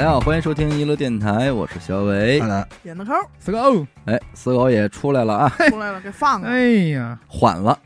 [0.00, 2.40] 大家好，欢迎收听一乐电台，我是小伟。
[2.82, 3.04] 点的。
[3.04, 3.12] 抠。
[3.38, 6.48] 四个哦，哎，死狗也出来了啊，出来了，给放了。
[6.48, 7.20] 哎呀。
[7.26, 7.78] 缓了。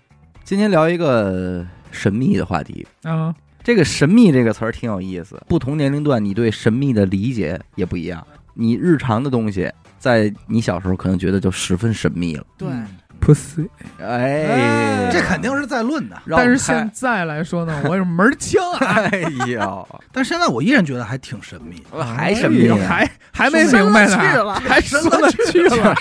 [0.45, 2.87] 今天聊一个神秘的话题。
[3.03, 8.25] 啊，这个“神秘”这个词儿挺有意思，不同年龄段你对神秘的理解也不一样。
[8.54, 9.68] 你日常的东西，
[9.99, 12.46] 在你小时候可能觉得就十分神秘了。
[12.57, 12.87] 对，嗯
[13.25, 13.69] pussy。
[14.01, 16.17] 哎，这肯定是在论的。
[16.31, 18.79] 但是现在来说呢，我有门儿清啊，
[19.11, 21.82] 哎呦，但是现在我依然觉得还挺神秘。
[22.17, 25.95] 还神秘还还没明白呢，了还深了去了，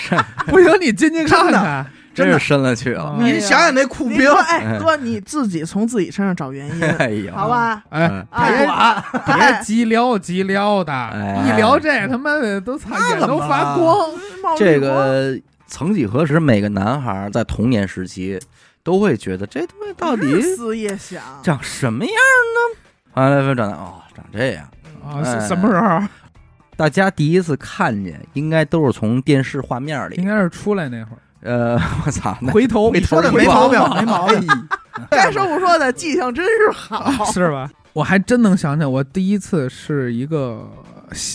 [0.46, 1.86] 不行，你进去看看。
[2.14, 3.02] 真是深了去了。
[3.02, 7.82] 啊你想想那酷兵，哎哥，你自己从自己身上找原因，哎呦，好吧？
[7.90, 11.42] 哎，嗯哎，短，别哎急撩急撩的，哎。
[11.44, 14.10] 一聊这他妈的都擦眼都发光。
[14.56, 15.38] 这冒绿光个
[15.74, 18.38] 曾几何时，每个男孩在童年时期
[18.84, 22.78] 都会觉得这东西到底日思夜想，长什么样呢？
[23.10, 24.64] 后来说长得哦，长这样。
[25.04, 26.00] 啊，哎是什么时候？
[26.78, 30.14] 大家第一次看见，应该都是从电视画面里。
[30.14, 34.46] 应该是出来那会儿，呃， 我操，那回头回头说的没毛病，没毛病。
[35.10, 37.24] 该说不说的，记性真是好。
[37.32, 37.68] 是吧？
[37.92, 40.70] 我还真能想起来，我第一次是一个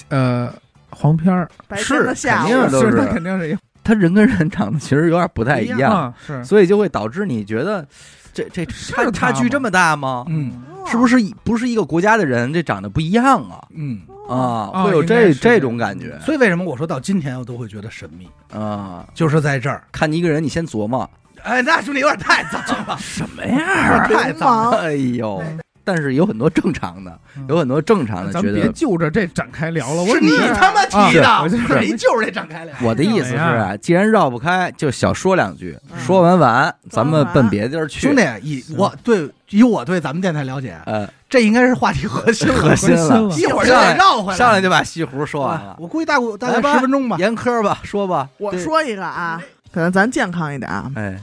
[0.07, 0.49] 呃
[0.91, 3.57] 黄片儿，白天的下午肯定是都是那肯定是一
[3.89, 6.45] 他人跟人长得其实有点不太一样，啊，是。
[6.45, 7.83] 所以就会导致你觉得
[8.31, 10.25] 这这差差距这么大吗？
[10.29, 10.51] 嗯。
[10.87, 13.61] 是不是不是一个国家的人，这长得不一样啊？
[13.75, 16.17] 嗯，啊，哦会有这这种感觉。
[16.25, 19.05] 所以为什么我说到今天我都会觉得神秘，啊。
[19.13, 19.83] 就是在这儿。
[19.91, 21.07] 看你一个人，你先琢磨。
[21.43, 23.59] 哎，那兄弟有点太脏了，什么样
[24.07, 24.77] 太脏了。
[24.79, 25.43] 哎呦，
[25.91, 28.71] 但是有很多正常的，嗯有很多正常的咱们别。
[28.73, 30.03] 就着这展开聊了。
[30.03, 32.75] 我是你他妈提的，谁就是这展开聊。
[32.83, 38.01] 我的意思是啊，既然绕不开，就小说两句，嗯说完完，咱们奔别的地儿去。
[38.01, 47.17] 兄弟，以我对以我对咱们电台了解，呃，这应该是话题核心了核心了了 一会儿就得绕回来，上来就把西湖说完了，我估计大概大概十分钟吧。
[47.17, 48.29] 严苛吧，说吧。
[48.38, 49.41] 对，我说一个啊，
[49.73, 50.91] 可能咱健康一点啊。
[50.95, 51.19] 哎，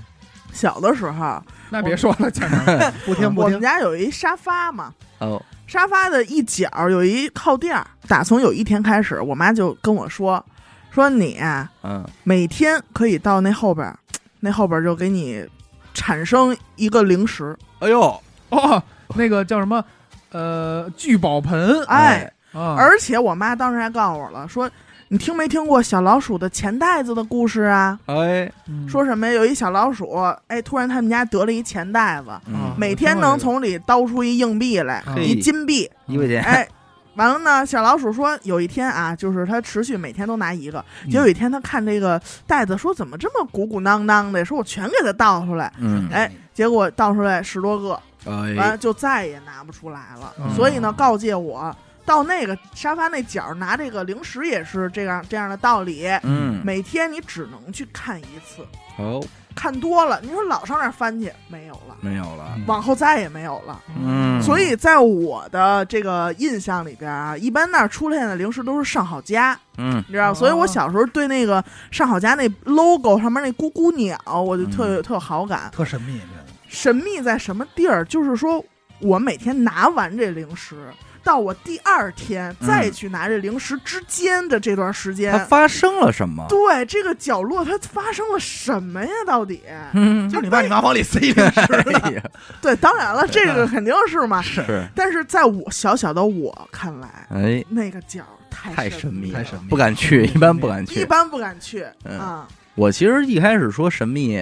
[0.56, 2.31] 小的时候，那别说了，
[3.05, 7.87] 不听不听，我们家有一沙发嘛，哦，沙发的一角有一靠垫儿。
[8.09, 10.43] 打从有一天开始，我妈就跟我说，
[10.91, 13.99] 说你啊嗯，每天可以到那后边儿，
[14.41, 15.44] 那后边儿就给你
[15.93, 18.00] 产生一个零食，哎呦，
[18.49, 18.83] 哦，
[19.15, 19.84] 那个叫什么？
[20.31, 21.84] 呃，聚宝盆。
[21.87, 24.71] 哎，啊，而且我妈当时还告诉我了，说
[25.09, 27.99] 你听没听过小老鼠的钱袋子的故事啊？
[28.06, 29.33] 哎，嗯说什么呀？
[29.33, 30.12] 有一小老鼠，
[30.49, 36.69] 哎，突然他们家得了一钱袋子，嗯，每天能从里倒出一硬币来，嘿一金币，一块钱，哎。
[37.15, 41.11] 完了呢，小老鼠说有一天啊，就是他持续每天都拿一个，嗯。
[41.11, 50.31] 结果有一天他看这个袋子，说怎么这么鼓鼓囊囊的，说我全给它倒出来，嗯，哎，结果倒出来十多个，完哎了，就再也拿不出来了。
[50.38, 50.55] 嗯。
[50.55, 51.75] 所以呢，告诫我
[52.06, 56.06] 到那个沙发那角拿这个零食也是这样这样的道理。
[56.22, 58.65] 嗯，每天你只能去看一次，
[58.97, 59.22] 哦，
[59.55, 63.83] 看多了，你说老上那儿翻去没有了，没有了，往后再也没有了。
[63.99, 70.31] 嗯，所以在我的这个印象里边啊，一般那儿出现的零食都是上好佳，嗯，你知道？
[70.31, 75.71] 哦所以我小时候对那个上好佳那 logo 上面那咕咕鸟，我就特有特有好感。
[75.73, 76.21] 特神秘，
[76.69, 78.05] 神秘在什么地儿？
[78.05, 78.65] 就是说
[79.00, 80.77] 我每天拿完这零食，
[81.26, 86.47] 到我第二天再去拿这零食之间的这段时间，它发生了什么？
[86.48, 89.10] 对这个角落它发生了什么呀？
[89.26, 89.60] 到底？
[89.92, 91.60] 嗯，就是你爸你妈往里塞零食
[92.04, 92.22] 哎呀，
[92.62, 94.41] 对，当然了，这个肯定是嘛。
[94.41, 101.04] 是，但是在我小小的我看来，哎，那个角太太神神秘了，太神秘不敢去，一般不敢去一。
[101.04, 102.47] 般不敢去嗯啊。
[102.76, 104.38] 我其实一开始说神秘，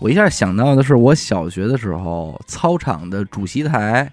[0.00, 4.08] 我一下想到的是我小学的时候，操场的主席台，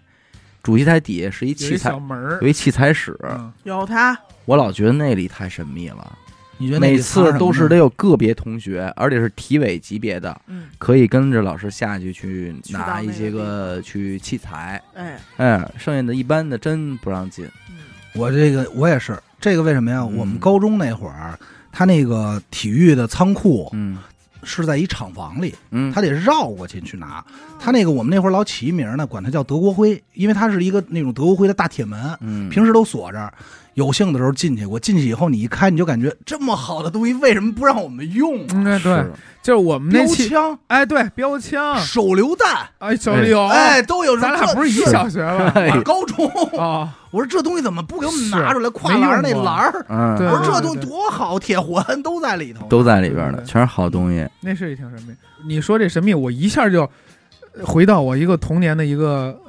[0.61, 2.39] 主席台底下是一器材小，门儿。
[2.41, 3.51] 有，一器材室，嗯。
[3.63, 6.17] 有它，我老觉得那里太神秘了。
[6.61, 17.45] 你觉得那每里藏什么次都是呢得有个别同学，而且是体委级别的，嗯，可以跟着老师下去去去到拿一些个个去器材，哎，嗯，剩下的一般的真不让进。
[17.69, 17.77] 嗯
[18.15, 19.99] 我这个我也是，这个为什么呀？
[19.99, 20.17] 嗯。
[20.17, 21.39] 我们高中那会儿，
[21.71, 23.97] 他那个体育的仓库嗯
[24.43, 27.23] 是在一厂房里，嗯，他得绕过去去拿。
[27.59, 33.31] 他那个我们那会儿老起一名呢，管它叫德国灰，因为它是一个那种德国灰的大铁门，嗯平时都锁着。
[33.79, 38.47] 有幸的时候进去，我进去以后，你一开，你就感觉这么好的东西为什么不让我们用啊？
[38.53, 39.05] 嗯，对
[39.41, 44.19] 就是我们标那期，枪、哎，对，标枪，手榴弹，哎，小刘，哎，都有。
[44.19, 45.51] 咱俩不是一小学吗？
[45.55, 45.81] 哎。
[45.81, 46.27] 高中，
[46.59, 48.69] 啊，我说这东西怎么不给我们拿出来？
[48.71, 49.45] 跨栏那没用过。
[49.45, 54.27] 栏儿，嗯，对我说这东西多好，铁环都在里头，都在里边呢，全是好东西。
[54.41, 55.13] 那是也挺神秘。
[55.45, 56.87] 你说这神秘，我一下就
[57.63, 59.48] 回到我一个童年的一个是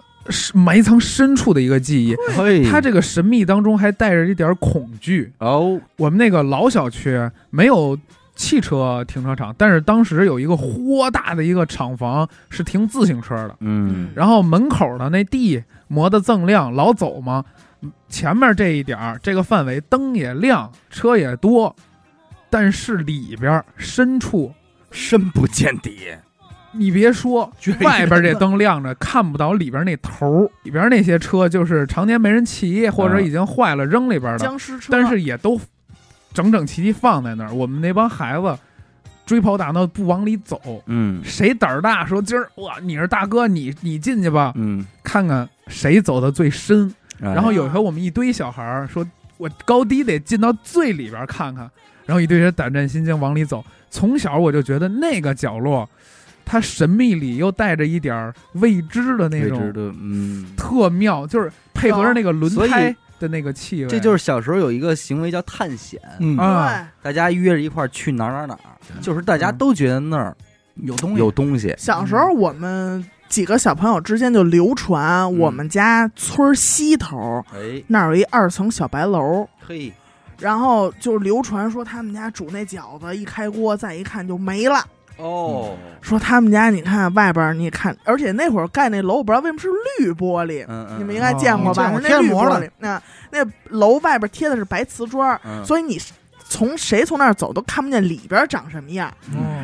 [0.55, 2.14] 埋藏深处的一个记忆。
[2.37, 5.32] 嘿，它这个神秘当中还带着一点恐惧。
[5.38, 7.19] 哦，我们那个老小区
[7.50, 7.99] 没有
[8.34, 17.44] 汽车停车场，但是当时有一个豁大的一个厂房是停自行车的，嗯然后门口的那地磨得锃亮，老走嘛。
[18.11, 21.75] 前面这一点儿这个范围灯也亮，车也多，
[22.50, 24.52] 但是里边深处
[24.90, 26.08] 深不见底，
[26.72, 27.50] 你别说
[27.82, 35.61] 外边这灯亮着，看不到里边那头儿，里边那些车就是常年没人骑，或者已经坏了扔里边的，僵尸车，但是也都
[36.32, 37.52] 整整齐齐放在那儿。
[37.52, 38.56] 我们那帮孩子
[39.26, 46.93] 追跑打闹不往里走，嗯谁胆儿大说今儿哇你是大哥，你你进去吧，嗯，看看谁走的最深。
[47.20, 49.06] 哎然后有时候我们一堆小孩儿说，
[49.37, 51.70] 我高低得进到最里边看看，
[52.06, 53.64] 然后一堆人胆战心惊往里走。
[53.90, 55.88] 从小我就觉得那个角落，
[56.50, 63.88] 它神秘里又带着一点未知的那种未知的，嗯，特妙，就是配合着那个轮胎的那个气味。
[63.88, 66.37] 这就是小时候有一个行为叫探险，嗯。
[67.00, 70.37] 大家约着一块儿去哪儿哪儿哪儿，就是大家都觉得那儿
[70.75, 79.93] 有东西，有东西，小时候我们几个小朋友之间就流传，嗯我们家村儿西头哎，那儿有一二层小白楼，嘿，
[80.41, 84.85] 然后就流传说他们家煮那饺子一开锅再一看就没了。
[85.20, 89.69] 哦，说他们家你看外边儿你看，而且那会儿盖那楼我不知道为什么是
[89.99, 91.90] 绿玻璃，嗯嗯，你们应该见过吧？
[91.93, 96.00] 哦是那绿玻璃，那那楼外边贴的是白瓷砖，嗯，所以你
[96.49, 99.12] 从谁从那儿走都看不见里边长什么样。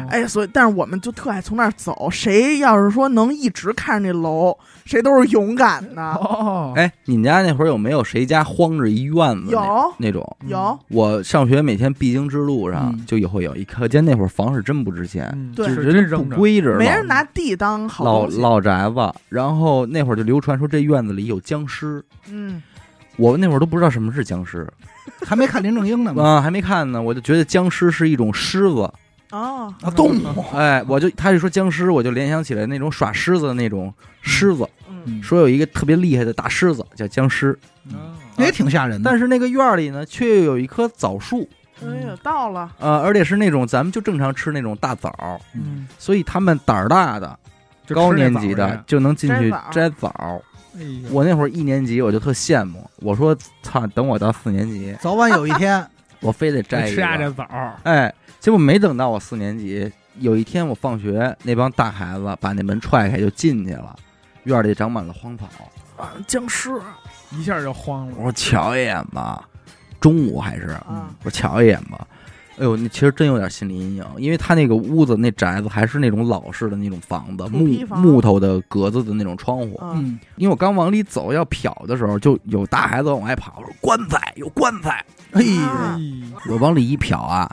[0.07, 6.03] 哦，哎，所以但是我们就特爱从那儿走，谁要是说能一直看着那楼，谁都是勇敢的。
[6.03, 10.37] 哦，哎，你们家那会儿有没有谁家荒着一院子那有那种？
[10.47, 16.37] 有，我上学每天必经之路上嗯就以后有一，可见那会儿房是真不值钱，嗯对就是人不真扔着。
[16.37, 18.27] 规制，没人拿地当好老。
[18.27, 22.63] 老宅子，然后那会儿就流传说这院子里有僵尸，嗯，
[23.17, 24.67] 我那会儿都不知道什么是僵尸
[25.25, 28.91] 还没看林正英呢嘛，啊，还没看呢，我就觉得僵尸是一种狮子，
[29.37, 33.93] 哦，啊，动物，哎，我就他就说僵尸，我就联想起来那种耍狮子的那种
[34.23, 37.59] 狮子，嗯，说有一个特别厉害的大狮子叫僵尸，
[38.37, 39.11] 那也挺吓人的。
[39.11, 41.49] 但是那个院儿里呢，却又有一棵枣树，
[41.83, 45.13] 哎呀，到了，呃，而且是那种咱们就正常吃那种大枣，
[45.55, 47.39] 嗯，所以他们胆儿大的
[47.89, 50.41] 高年级的就能进去摘枣。
[51.11, 55.83] 我那会儿一年级，我就特羡慕，我说操，等我到四年级，早晚有一天，
[56.21, 57.31] 我非得摘一吃下这。
[57.31, 63.95] 枣儿，哎，结果没等到我四年级，有一天我放学，那帮大孩子把那门踹开就进去了，
[64.45, 65.47] 院里长满了荒草。
[65.97, 66.71] 啊，僵尸
[67.31, 68.15] 一下就慌了。
[68.17, 69.49] 我说瞧一眼吧，
[69.99, 72.07] 中午还是啊，我说瞧一眼吧。
[72.59, 77.67] 哎呦，那其实真有点心理阴影，因为他那个屋子那宅子还是那种老式的那种房子，木
[77.97, 79.79] 木头的格子的那种窗户。
[79.83, 85.05] 嗯，嗯，因为我刚往里走要瞟的时候，就有大孩子往外跑，说棺材有棺材。
[85.37, 86.01] 哎
[86.49, 87.51] 我往里一瞟啊，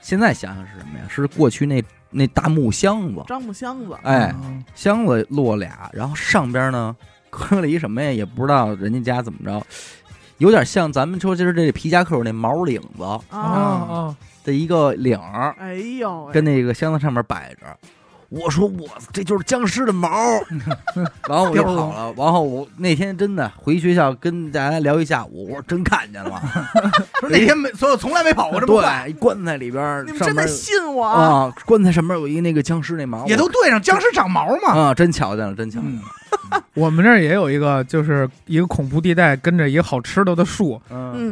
[0.00, 1.04] 现在想想是什么呀？
[1.08, 6.94] 是过去那那大木箱子，樟木箱子，哎，嗯箱子落俩，然后上边呢
[7.30, 8.10] 搁了一什么呀？
[8.10, 9.64] 也不知道人家家怎么着，
[10.38, 17.78] 有点像咱们说就是这皮夹克那毛领子啊啊，啊，的一个领儿，哎呦喂，跟那个箱子上面摆着。
[18.32, 20.08] 我说我这就是僵尸的毛，
[21.28, 22.14] 然后我就跑了。
[22.16, 26.40] 然后我那天真的回学校跟大家聊一下午，我说真看见了，
[27.20, 31.04] 说那天没，所以我从来没跑过这么快，棺材里边你们真的信我？
[31.04, 34.72] 啊，棺材上面有一那个僵尸那毛，也都对上，僵尸长毛嘛。
[34.72, 35.96] 啊，真瞧见了，真瞧见嗯。
[35.96, 40.80] 了， 我们这儿也有一个，就是一个恐怖地带，跟着一个好吃的的树，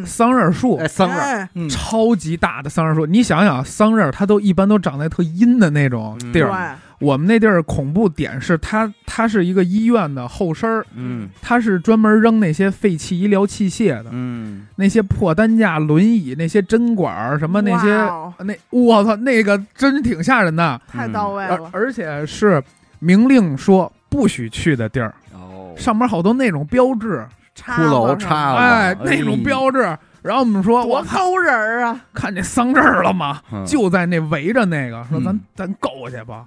[0.05, 0.77] 桑葚树。
[0.77, 3.07] 哎，，桑葚，超级大的桑葚树。
[3.07, 11.29] 你想想，桑葚它都一般都长在特阴的那种地对儿，，我们那地儿恐怖点是它，它是一个医院的后身儿，嗯。
[11.43, 18.33] 它是专门扔那些废弃医疗器械的，嗯，那些破担架、轮椅、那些针管儿什么那些，哦。
[18.41, 22.63] 那我操，那个真挺吓人的，太到位了，而而且是
[22.99, 27.27] 明令说不许去的地儿，哦，上面好多那种标志，
[27.57, 28.59] 骷髅子插了。
[28.59, 29.97] 哎，哎那种标志。
[30.23, 32.01] 然后我们说，多我操，高人儿啊！
[32.13, 33.41] 看见桑葚儿了吗？
[33.53, 33.65] 嗯。
[33.65, 35.41] 就在那围着那个，说咱嗯。
[35.55, 36.45] 咱够过去吧。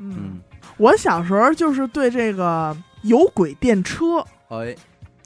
[0.77, 4.75] 我小时候就是对这个有轨电车，哎，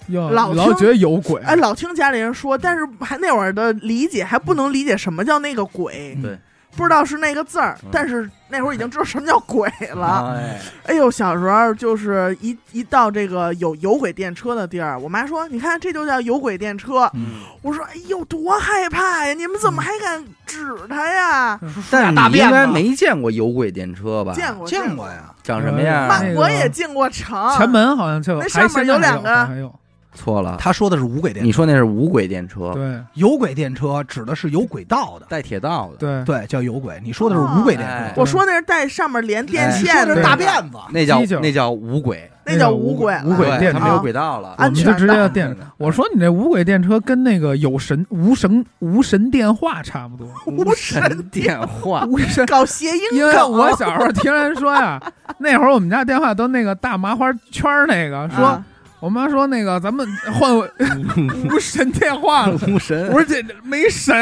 [0.07, 6.21] 哟，老听老觉得有鬼，哎，老听家里人说，但是还那会儿的理解还不能理解什么叫那个轨，嗯。
[6.21, 6.39] 对，
[6.77, 10.33] 不知道是那个字儿嗯，但是那会儿已经知道什么叫鬼了。
[10.37, 17.09] 哎，哎呦，小时候就是一一到这个有有轨电车的地儿，我妈说：“你看，这就叫有轨电车。
[17.15, 19.33] 嗯，”我说：“哎呦，多害怕呀！
[19.33, 21.59] 你们怎么还敢指它呀？
[21.91, 24.31] 但是大便子你应该没见过有轨电车吧？
[24.33, 25.07] 见过见过。
[25.07, 26.07] 呀，长什么样？
[26.35, 27.57] 我也进过城。
[27.57, 29.73] 前门好像就还那上面有两个还有
[30.17, 36.99] 错了，他说的是无轨电车，你说那是无轨电车，对有轨电车指的是有轨道的，带铁道的，对对，叫有轨。
[37.03, 43.15] 你说的是无轨电哎车，我说那是带上面连电线的，大辫子，那叫那叫无轨，那叫无轨。
[43.23, 43.47] 无轨。
[43.59, 44.49] 电车没有轨道了。
[44.49, 45.55] 啊我们就直接要电。
[45.77, 52.45] 我说你这无轨电车跟那个有神无神无神电话差不多，无神电话，无神。
[52.47, 55.01] 搞谐音因为，我小时候听人说呀，
[55.39, 58.65] 那会儿我们家电话都那个大麻花圈儿那个，说啊
[58.99, 60.57] 我妈说那个咱们换
[61.49, 62.57] 无神电话了。
[62.67, 64.15] 无神我说这没神，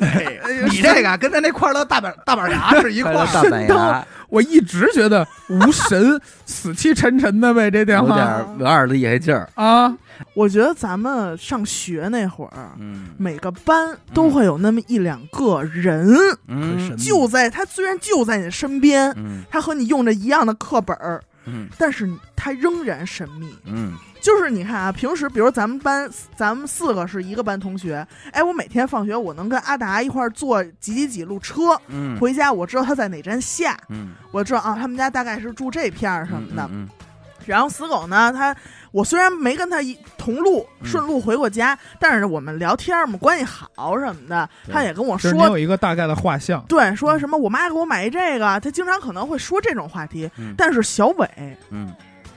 [0.00, 0.38] 哎
[0.70, 9.46] 你这个跟咱那快乐大板大板牙是一块儿 快乐大板牙，我一直觉得无神死气沉沉的呗，这电有话点儿有点厉害劲儿。
[9.54, 9.94] 啊，
[10.34, 16.08] 我觉得咱们上学那会儿，嗯每个班都会有那么一两个人，
[16.48, 23.54] 嗯就在他虽然就在你身边，嗯他和你用着一样的课本儿，嗯但是他仍然神秘。
[23.66, 23.92] 嗯
[24.24, 36.66] 就是你看啊，平时比如咱们班，咱们四个是一个班同学，哎，我每天放学我能跟阿达一块儿坐几几几路车嗯回家，我知道他在哪站下，嗯我知道啊，他们家大概是住这片儿什么的。
[36.72, 36.88] 嗯
[37.44, 38.56] 然后死狗呢，他
[38.90, 46.64] 我虽然没跟他一同路嗯顺路回过家，但是我们聊天儿嘛，关系好什么的，他也跟我就是说有一个大概的画像。
[46.66, 50.30] 对，说什么我妈给我买一这个，他经常可能会说这种话题。
[50.38, 51.28] 嗯但是小伟
[51.68, 51.92] 嗯，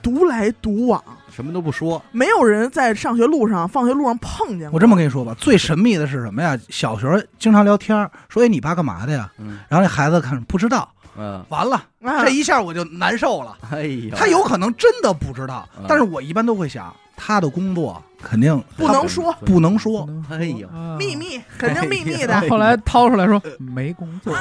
[0.07, 2.01] 独来独往，什么都不说。
[2.13, 4.77] 没有人在上学路上、放学路上碰见过。
[4.77, 6.57] 我这么跟你说吧，最神秘的是什么呀？
[6.69, 9.29] 小时候经常聊天，说哎你爸干嘛的呀？
[9.37, 13.57] 嗯然后那孩子看不知道，嗯，完了，啊这一下我就难受了。
[13.69, 22.27] 哎呀，他有可能真的不知道嗯，但是我一般都会想，他的工作肯定不能说不能说，哎呦啊秘密，肯定秘密的。
[22.27, 24.33] 然后后来掏出来说没工作，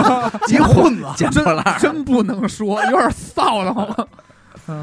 [0.46, 1.06] 结混子。
[1.16, 4.08] 捡破烂，真不能说，有点臊得慌。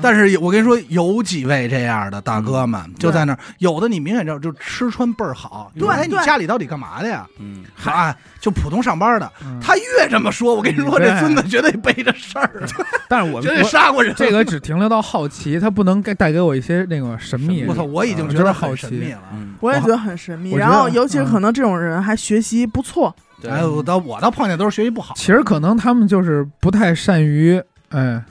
[0.02, 5.72] 但是我跟你说，有几位这样的大哥们就在那儿，有的你明显知道，就吃穿倍儿好。
[5.78, 7.28] 对哎，你家里到底干嘛的呀？
[7.40, 9.32] 嗯，啊，就普通上班的。
[9.44, 12.50] 嗯他越这么说，我跟你说，这孙子绝对背着事儿，
[13.08, 14.14] 但是我绝对杀过人。
[14.16, 17.64] 这个只停留到好奇，他不能给带给我一些那个神秘。
[17.68, 19.20] 我操，我已经觉得好神秘了。
[19.34, 20.56] 嗯，我也觉得很神秘。
[20.56, 28.22] 然后，尤其是可能这种人还学习不错，对哎，我倒我倒碰见都是学习不好，其实可能他们就是不太善于哎，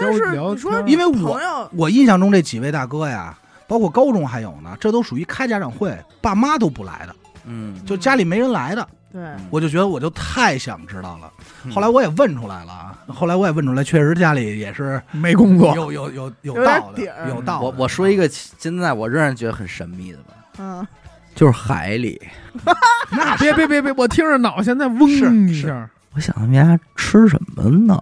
[0.00, 3.36] 但是聊你因为我我印象中这几位大哥呀，
[3.66, 7.14] 包括高中还有呢，这都属于开家长会，爸妈都不来的，
[7.44, 8.88] 嗯，就家里没人来的。
[9.10, 11.32] 对，我就觉得我就太想知道了。
[11.64, 17.64] 嗯后来我也问出来了啊，后来我也问出来，确实家里也是没工作，有有有有道理，有道理。
[17.64, 20.86] 我我说一个，现在我仍然觉得很神秘的吧，嗯，
[21.34, 22.20] 就是海里。
[23.10, 27.98] 那别别别别，我听着脑现在嗡是一下，我想他们家吃什么呢？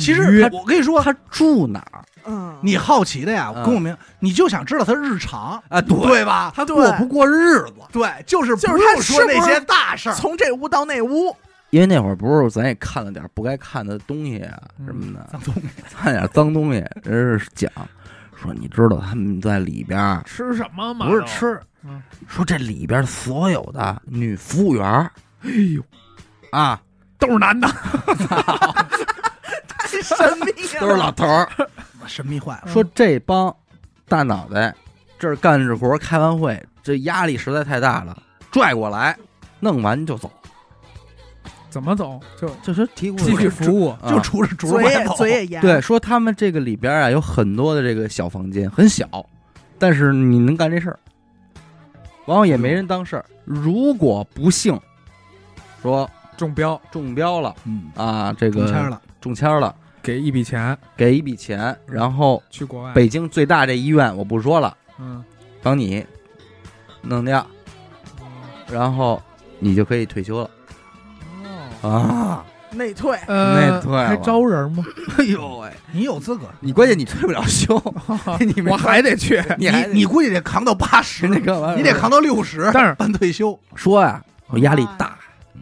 [0.00, 2.02] 其实鱼我跟你说，他住哪儿？
[2.26, 5.80] 嗯，你好奇的呀，我跟我明，你就想知道他日常，啊？
[5.80, 6.24] 对。
[6.24, 6.52] 吧？
[6.54, 7.74] 他过不过日子？
[7.92, 10.14] 对，就是就是不他是不是用说那些大事儿。
[10.14, 11.34] 从这屋到那屋，
[11.70, 14.86] 因为那会儿不是咱也看了点不该看的东西啊嗯。
[14.86, 15.68] 什么的，脏东西。
[15.96, 17.70] 看点脏东西，人是讲
[18.42, 21.06] 说你知道他们在里边吃什么吗？
[21.08, 24.84] 不是吃嗯，说这里边所有的女服务员
[25.42, 25.82] 哎呦，
[26.52, 26.80] 啊。
[27.18, 27.68] 都是男的，
[29.68, 30.80] 太神秘了。
[30.80, 31.48] 都是老头儿，
[32.06, 32.72] 神秘坏了。
[32.72, 33.54] 说这帮
[34.08, 34.74] 大脑袋
[35.18, 38.16] 这儿干着活开完会，这压力实在太大了，
[38.50, 39.16] 拽过来，
[39.58, 40.30] 弄完就走，
[41.68, 42.20] 怎么走？
[42.40, 43.90] 就就是提供继续服务。
[44.02, 44.10] 啊。
[44.10, 49.06] 就出着拄着嘴也拐走，嘴也严，对，说他们这个里边啊有很多的这个小房间，很小，
[49.78, 50.98] 但是你能干这事儿，
[52.26, 53.24] 然后也没人当事儿。
[53.44, 54.78] 如果不幸
[55.82, 56.80] 说中标。
[56.90, 60.76] 中标了嗯，啊，这个中签了，中签了，给一笔钱。
[60.96, 65.22] 给一笔钱，然后去国外，北京最大这医院我不说了，嗯，
[65.62, 66.04] 帮你
[67.02, 67.46] 弄掉，
[68.70, 69.22] 然后
[69.58, 70.50] 你就可以退休了。
[71.82, 72.44] 哦，啊。
[72.72, 73.18] 内退。
[73.26, 74.84] 呃，那对还招人吗？
[75.18, 77.82] 哎呦喂，你有资格，你关键你退不了休，
[78.38, 81.74] 你没我还得去， 你还你你估计得扛到八十，那干嘛？
[81.74, 83.58] 你得扛到六十，但是办退休。
[83.74, 85.18] 说呀，我压力大，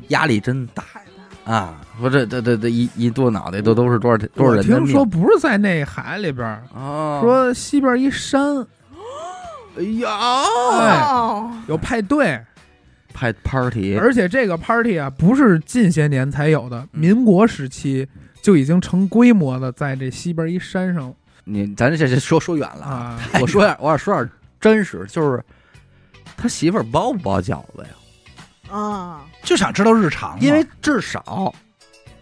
[0.09, 0.85] 压力真大。
[0.93, 1.01] 太
[1.47, 1.81] 大啊！
[1.99, 7.21] 说这这这这一一剁脑袋都都是多少多少人的命听说不是在那海里边儿，啊？
[7.21, 8.67] 说西边一山
[9.79, 12.41] 哎呀，哦，有派对，
[13.15, 18.07] 派 party，而且这个 party 啊，不是近些年才有的，嗯民国时期
[18.43, 21.15] 就已经成规模的，在这西边一山上
[21.45, 25.43] 你咱这这说说远了，啊，我说点，我想说点真实，就是
[26.37, 28.75] 他媳妇儿包不包饺子呀？
[28.77, 31.55] 啊，就想知道日常，因为至少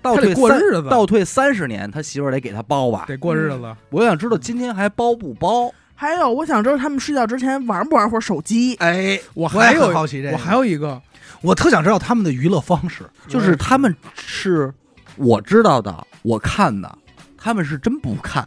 [0.06, 3.04] 倒退三过日子，倒退三十年，他媳妇儿得给他包吧。
[3.08, 3.76] 得过日子。
[3.90, 5.72] 我想知道今天还包不包？
[5.94, 8.74] 还有，我想知道他们睡觉之前玩不玩会儿手机？
[8.76, 11.00] 哎，我我也还有很好奇这个，我还有一个，
[11.40, 13.02] 我特想知道他们的娱乐方式。
[13.26, 14.72] 就是他们是
[15.16, 16.98] 我知道的，我看的，
[17.38, 18.42] 他们是真不看，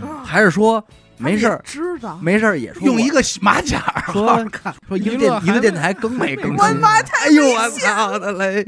[0.00, 0.82] 啊还是说
[1.18, 2.18] 没事儿知道。
[2.22, 6.56] 没事儿也说用一个马甲说看，说一个娱乐电一个电台更没更新？
[6.56, 8.64] 我妈太哎呦我操的嘞！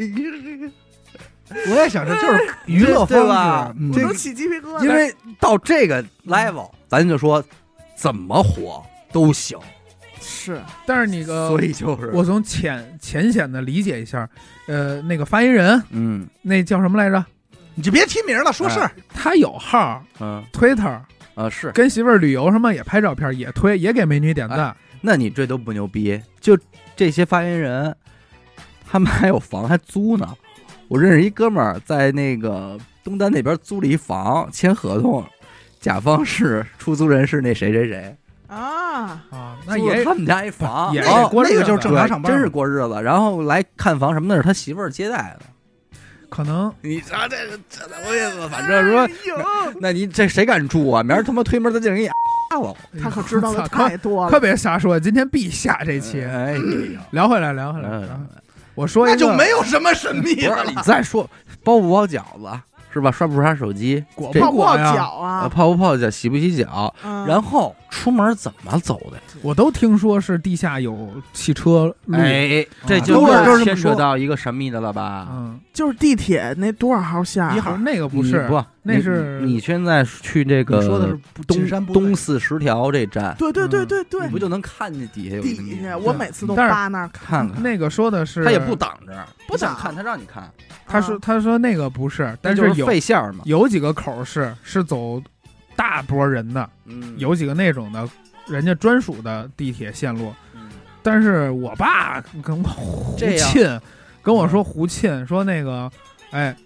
[1.69, 4.83] 我也想着就是 娱乐对方吧式，嗯我都起鸡皮疙瘩。
[4.85, 7.43] 因为到这个 level，咱就说
[7.97, 9.59] 怎么火都行，
[10.21, 14.29] 是但是你个所以就是我从浅浅显的理解一下，
[14.67, 17.25] 呃，那个发言人嗯那叫什么来着？
[17.75, 18.91] 你就别提名了，说事儿。
[19.13, 20.99] 他有号嗯 Twitter，
[21.35, 24.75] 啊是，跟媳妇儿旅游什么也拍照片，也推，也给美女点赞。
[25.03, 26.59] 那你这都不牛逼，就
[26.97, 27.95] 这些发言人，
[28.91, 30.35] 他们还有房还租呢。
[30.89, 35.25] 我认识一哥们儿在那个东单那边租了一房，签合同，
[35.81, 38.17] 甲方是出租人是那谁谁谁，
[38.47, 43.03] 啊，啊，那也租了他们家一房，也然后得过日子那个就是正常上班，真是过日子。
[43.03, 45.47] 然后来看房什么的是他媳妇儿接待的。
[46.29, 47.37] 可能你瞧这
[47.71, 48.49] 这怎么意思？
[48.49, 49.09] 反正说，
[49.81, 51.03] 那你这谁敢住啊？
[51.03, 52.11] 明儿他妈推门他进人给你
[52.51, 52.75] 打了。
[53.01, 54.41] 他可知道的 操可太多了可。
[54.41, 56.23] 别瞎说，今天必下这期。
[56.23, 56.55] 哎，
[57.13, 57.89] 聊回来，聊回来。
[57.89, 58.46] 嗯聊回来
[58.77, 60.75] 我说一个那就没有什么神秘了你。
[60.85, 61.29] 再说
[61.65, 62.61] 包不包饺子
[62.93, 63.11] 是吧？
[63.11, 64.03] 刷不刷手机？
[64.15, 65.49] 果不泡呀脚呃啊？
[65.49, 66.09] 泡不泡脚？
[66.09, 66.95] 洗不洗脚？
[67.05, 69.19] 嗯然后出门怎么走的？
[69.41, 75.29] 我都听说是地下有汽车路，哎，这啊就都是牵扯到一个神秘的了吧？
[75.33, 77.43] 嗯，就是地铁那多少号线？
[77.57, 87.63] 一号那个不是，不，那是你现在去这个说的是东山东四十条这站，对对对对对你，不就能看见底下有一个底下我每次都扒那儿看看？
[87.63, 90.51] 那个说的是他也不挡着，不想看他让你看，
[90.87, 93.43] 他说他说那个不是，但就是有费线嘛。
[93.45, 95.23] 有几个口是是走
[95.75, 98.09] 大波人的，嗯，有几个那种的，
[98.47, 100.33] 人家专属的地铁线路。
[100.55, 100.69] 嗯。
[101.03, 103.81] 但是我爸跟我胡沁，
[104.23, 105.91] 跟我说胡沁说那个，
[106.31, 106.57] 哎，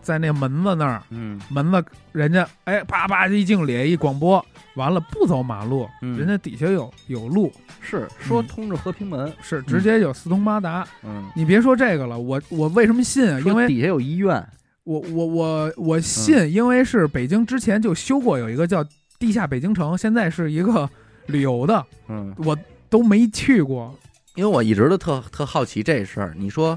[0.00, 1.40] 在那门子那儿，嗯。
[1.50, 4.44] 门子人家哎叭叭一敬礼一广播，
[4.76, 6.16] 完了不走马路，嗯。
[6.18, 10.86] 人家底下有有路，是说嗯通着和平门，是直接有四通八达。
[11.02, 13.40] 嗯，你别说这个了，我我为什么信啊？
[13.40, 14.42] 因为底下有医院，
[14.84, 16.02] 我我我我嗯。
[16.02, 18.82] 信，因为是北京之前就修过有一个叫
[19.22, 20.90] 地下北京城，现在是一个
[21.26, 22.58] 旅游的，嗯，我
[22.90, 23.96] 都没去过。
[24.34, 26.34] 因为我一直都特特好奇这事儿。
[26.36, 26.76] 你说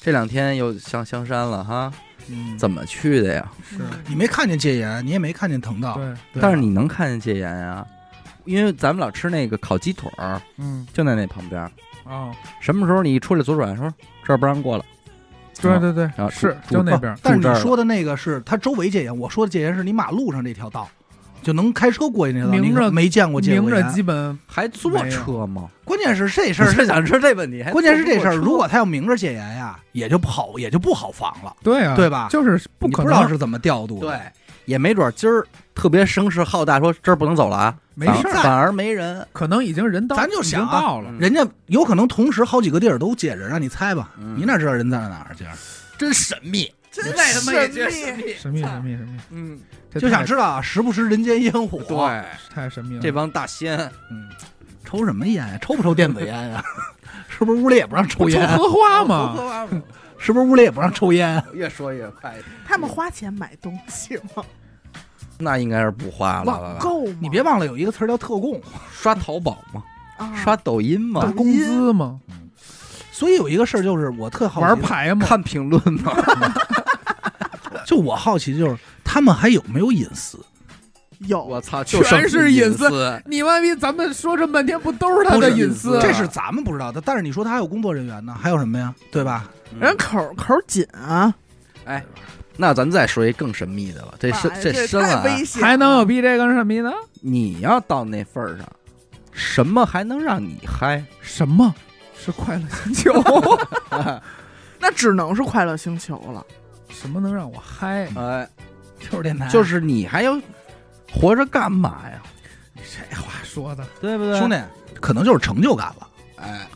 [0.00, 1.92] 这两天又上香山了哈，
[2.30, 3.46] 嗯怎么去的呀？
[3.62, 7.86] 是你没看见戒严，你也没看见藤道，对，对但是你能看见戒严呀，
[8.46, 11.70] 因为咱们老吃那个烤鸡腿儿，嗯就在那旁边儿。
[12.04, 13.92] 哦，什么时候你一出来左转，说
[14.24, 14.84] 这儿不让过了，
[15.60, 17.14] 对对对然后，是就那边。
[17.22, 20.88] 但是你说的那个是它周围戒严，我说的戒严是你马路上这条道，
[21.42, 25.68] 就能开车过去那条道，明着你没见过戒明着基本还坐车吗？
[25.84, 34.08] 关键是这事儿想说这问题，关键是这事儿，如果他要明着戒严呀，也就不好，也就不好防了，对啊，对吧就是不你可能不知道是怎么调度的。
[34.08, 34.18] 对，
[34.66, 39.26] 也没准今儿特别声势浩大，说这儿不能走了啊，没事儿反而没人。
[39.32, 41.08] 可能已经人到，咱就想啊到了。
[41.10, 45.44] 嗯人家有可能同时好几个地儿都戒着，让你猜吧，嗯你哪知道人在哪儿去？
[45.96, 46.70] 真神秘，
[47.02, 48.34] 真那他妈也觉得神秘。
[48.34, 49.60] 神秘神秘神秘，嗯，
[49.94, 53.00] 就太想知道啊，时不时人间烟火。，对，太神秘了。
[53.00, 53.78] 这帮大仙，
[54.10, 54.28] 嗯，
[54.84, 55.58] 抽什么烟呀？
[55.60, 56.64] 抽不抽电子烟呀？
[57.28, 58.48] 是不是屋里也不让抽不抽烟？
[58.56, 59.82] 荷花嘛，嘛，
[60.18, 61.42] 是不是屋里也不让抽烟？
[61.52, 62.34] 越说越快。
[62.66, 64.44] 他们花钱买东西吗？
[65.40, 66.78] 那应该是不花了网吧？
[66.80, 67.16] 购吗？
[67.20, 69.84] 你别忘了有一个词儿叫特供，刷淘宝吗？
[70.16, 71.20] 啊刷抖音吗？
[71.22, 72.18] 打工资嘛，
[73.18, 76.12] 所以有一个事儿就是我特好奇的玩牌嘛，看评论吗？
[77.84, 80.38] 就我好奇就是他们还有没有隐私？
[81.26, 83.22] 有我操，全是隐私私。
[83.26, 85.98] 你妈逼，咱们说这半天不都是他的隐私？
[86.00, 88.94] 这是咱们不知道的，但是你说他还有工作人员呢，还有什么呀？
[89.10, 89.50] 对吧？
[89.80, 91.34] 人口口紧啊，
[91.86, 92.04] 哎，
[92.56, 95.24] 那咱再说一更神秘的了，这深哎这深了啊。
[95.24, 96.92] 危险，还能有比这更神秘的？
[97.20, 98.64] 你要到那份儿上，
[99.32, 101.02] 什么还能让你嗨？
[101.20, 101.74] 什么
[102.18, 103.12] 是快乐星球？
[104.80, 106.44] 那只能是快乐星球了。
[106.88, 108.08] 什么能让我嗨？
[108.16, 108.48] 哎，
[108.98, 110.38] 就是电台，就是你还要
[111.12, 112.20] 活着干嘛呀？
[112.76, 114.56] 这话说的，对不对，兄弟，
[115.00, 116.08] 可能就是成就感了。
[116.36, 116.66] 哎，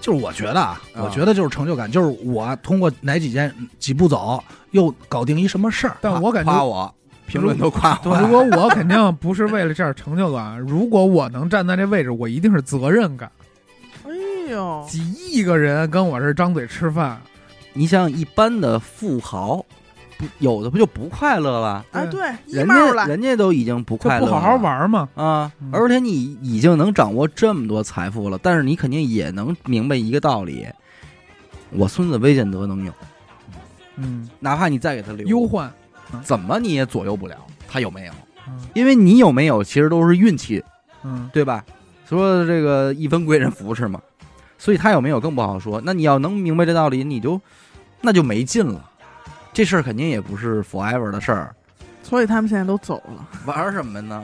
[0.00, 5.96] 就是我觉得啊，啊我觉得就是成就感，就是我通过哪几件几步走，又搞定一什么事儿。
[6.00, 6.94] 但我感觉，夸我，
[7.26, 8.18] 评论都夸我。
[8.18, 13.30] 如果我肯定不是为了这点成就感，如果我能站在这位置，我一定是责任感。
[14.50, 17.20] 哎呦，几亿个人跟我这张嘴吃饭，
[17.72, 19.64] 你像一般的富豪，
[20.18, 21.84] 不有的不就不快乐了？
[21.92, 25.08] 啊，对，一人帽了，家人家都已经不快乐了，不好好玩嘛。
[25.14, 25.70] 啊嗯！
[25.72, 30.66] 而且你已经能掌握这么多财富了，但是你肯定也能明白一个道理：
[31.70, 32.92] 我孙子未见得能有，
[33.98, 35.72] 嗯，哪怕你再给他留，忧患。
[36.24, 37.36] 怎么你也左右不了
[37.68, 38.12] 他有没有，
[38.48, 40.60] 嗯因为你有没有其实都是运气，
[41.04, 41.64] 嗯，对吧？
[42.08, 44.00] 说这个一分贵人福是吗？
[44.60, 45.80] 所以他有没有更不好说。
[45.84, 47.40] 那你要能明白这道理，你就
[48.02, 48.84] 那就没劲了。
[49.54, 51.54] 这事儿肯定也不是 forever 的事儿，
[52.02, 53.26] 所以他们现在都走了。
[53.46, 54.22] 玩什么呢？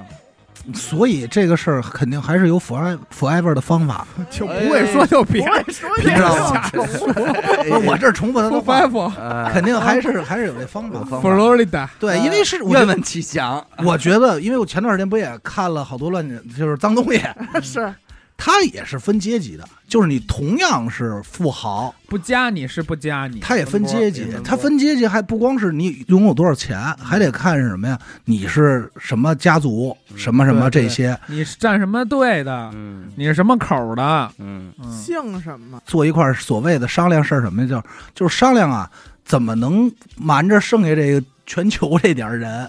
[0.75, 4.07] 所以这个事儿肯定还是有 forever forever 的方法。
[4.29, 10.99] 就不会说就别不会说别这种瞎重复不是我这儿重复他的说话肯定还是还是有这方法。
[10.99, 13.65] 有方法 Florida，对，因为是愿闻其详。
[13.85, 17.21] 我觉得，因为我前段时间不也看了好多乱，就是脏东西，
[17.63, 17.93] 是
[18.37, 27.99] 它也是分阶级的，就是你同样是富豪，不加你是不加你，他也分阶级分波，它分阶级还不光是你拥有多少钱，还得看是什么呀？
[28.27, 33.11] 你是什么家族，什么什么这些，你是站什么队的，嗯。
[33.17, 34.73] 你是什么口的，嗯。
[34.79, 35.81] 嗯，姓什么？
[35.87, 37.69] 坐一块儿所谓的商量事儿什么呀？
[37.69, 37.83] 就
[38.15, 38.91] 就是商量啊，
[39.25, 42.69] 怎么能瞒着剩下这个全球这点儿人，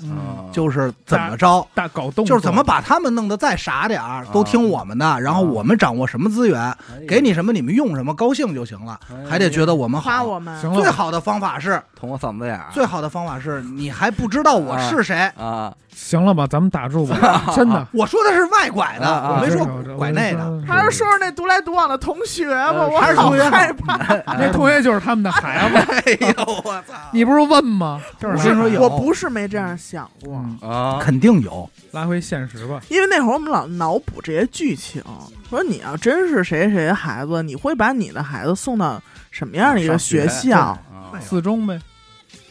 [0.52, 1.66] 就是怎么着。
[1.74, 10.10] 大搞动，就是怎么把他们弄得再傻点儿，都听我们的，然后我们掌握什么资源，哎给你什么你们用什么，高兴就行了，还得觉得我们好。
[10.12, 15.30] 夸我们，最好的方法是，捅我嗓子眼儿，最好的方法是你还不知道我是谁。
[15.38, 17.88] 啊，行了吧，咱们打住吧， 真的。
[17.92, 19.66] 我说的是外拐的，我没说
[19.98, 20.62] 拐内的。
[20.68, 23.98] 还是说说那独来独往的同学吧，呃我好还是同学害怕。
[24.38, 26.94] 那同学就是他们的孩子， 哎呦我操！
[27.12, 28.00] 你不是问吗？
[28.20, 32.82] 就是我我不是没这样想过，嗯啊，肯定有，拉回现实吧。
[32.90, 35.02] 因为那会儿我们老脑补这些剧情，
[35.50, 39.02] 说你要真是谁谁的孩子，你会把你的孩子送到
[39.32, 40.60] 什么样的一个学校？
[40.60, 40.80] 啊
[41.22, 41.80] 四中呗，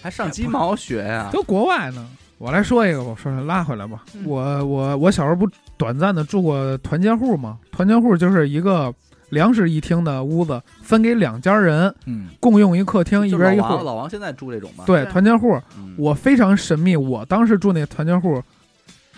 [0.00, 1.28] 还上鸡毛学呀？
[1.32, 2.08] 都国外呢。
[2.38, 4.04] 我来说一个，我说说拉回来吧。
[4.14, 7.58] 嗯我我我小时候不短暂的住过团结户吗？
[7.70, 8.92] 团结户就是一个
[9.30, 13.74] 两室一厅的屋子，分给两家人嗯，共用一客厅，一边一户。
[13.82, 14.84] 老王现在住这种吗？
[14.86, 16.96] 对，团结户，嗯，我非常神秘。
[16.96, 18.42] 我当时住那团结户，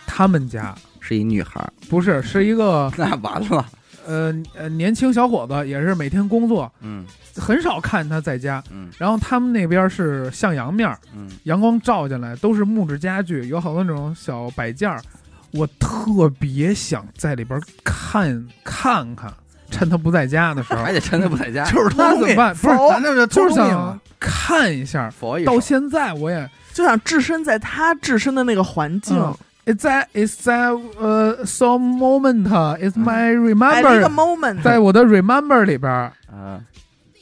[0.06, 3.66] 他们家是一女孩儿，不是是一个 那完了，
[4.06, 7.04] 呃呃年轻小伙子，也是每天工作，嗯
[7.36, 8.62] 很少看他在家。
[8.70, 15.00] 嗯然后他们那边是向阳面儿，嗯阳光照进来，都是木质家具，有好多那种小摆件儿。
[15.52, 19.32] 我特别想在里边看看看，
[19.70, 22.54] 趁他不在家的时候还，得趁他不在家，就是偷东西，那怎么办？
[22.54, 25.10] 不是，咱这就是想想看一下。
[25.40, 29.16] 一到现在我也就想置身在他置身的那个环境。
[29.18, 29.36] 嗯。
[29.66, 32.44] It's that it's that 呃、，some moment
[32.78, 36.62] is my remember，、moment，在我的 remember 里边啊，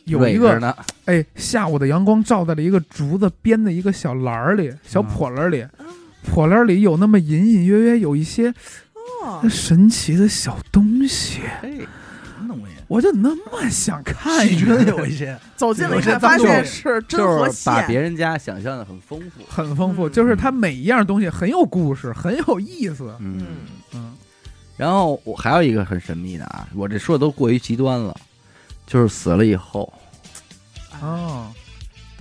[0.05, 0.73] 有一个呢，
[1.07, 5.67] 哎，下午的阳光照在了一个竹子编的一个小篮儿里，小破篮儿里，
[6.25, 8.55] 破篮儿里有那么隐隐约约有一些
[9.25, 9.43] 哦。
[9.51, 11.41] 神奇的小东西？
[12.89, 14.47] 我就那么想看
[14.87, 18.01] 有一些， 走进了一看，发现是真和就是把别。
[18.01, 23.15] 人家想象的很丰富，很丰富，嗯就是它每一样东西很有故事，很有意思。
[23.19, 23.39] 嗯。
[23.41, 23.47] 嗯，
[23.95, 24.13] 嗯，
[24.77, 28.15] 然后我还有一个很神秘的啊，我这说的都过于极端了，
[28.87, 29.93] 就是死了以后
[31.03, 31.53] 哦，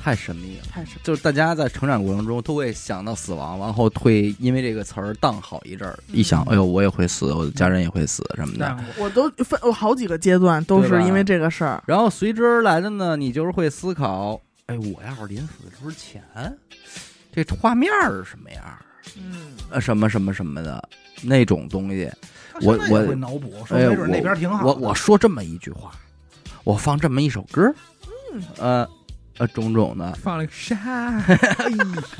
[0.05, 0.65] 太神秘了。
[0.71, 8.77] 太是就是大家在成长过程中都会想到死亡，然后会因为这个词儿荡好一阵儿，一想，嗯哎呦，我也会死，我的家人也会死什么的。
[8.99, 11.83] 我都分我好几个阶段都是因为这个事儿。
[11.87, 16.23] 然后随之而来的呢，你就是会思考，哎，我要是临死之前，
[17.33, 18.63] 这画面儿是什么样？
[19.17, 20.87] 嗯，呃，什么什么什么的
[21.23, 22.07] 那种东西。
[22.61, 24.67] 我我会脑补，说哎，没准那边挺好。
[24.67, 25.91] 我我说这么一句话，
[26.63, 27.73] 我放这么一首歌，
[28.31, 28.87] 嗯呃
[29.37, 30.75] 呃，种种的，放了个沙，
[31.27, 31.69] 哎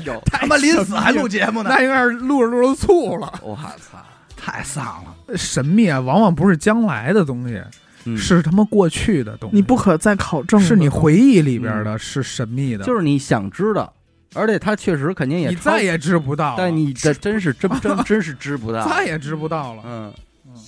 [0.04, 3.32] 呦，他妈临死还录节目呢，那应该是录着录着醋了。
[3.42, 3.98] 我 操，
[4.36, 5.36] 太丧了。
[5.36, 7.60] 神秘啊，往往不是将来的东西，
[8.04, 9.56] 嗯是他妈过去的东西。
[9.56, 13.92] 你不可再考证的是你回忆里边的，是神秘的，就是你想知道，
[14.34, 19.82] 而且他确实肯定也超你 再也知不到了，但你这真是真真真是知不到，再也知不到了。
[19.86, 20.12] 嗯，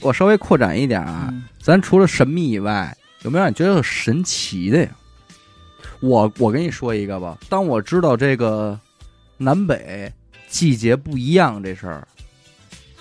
[0.01, 4.89] 我稍微扩展一点啊，嗯咱除了神秘以外，有没有让你觉得有神奇的呀？
[6.01, 8.79] 我我跟你说一个吧，当我知道这个
[9.37, 10.13] 南北
[10.49, 12.07] 季节不一样这事儿，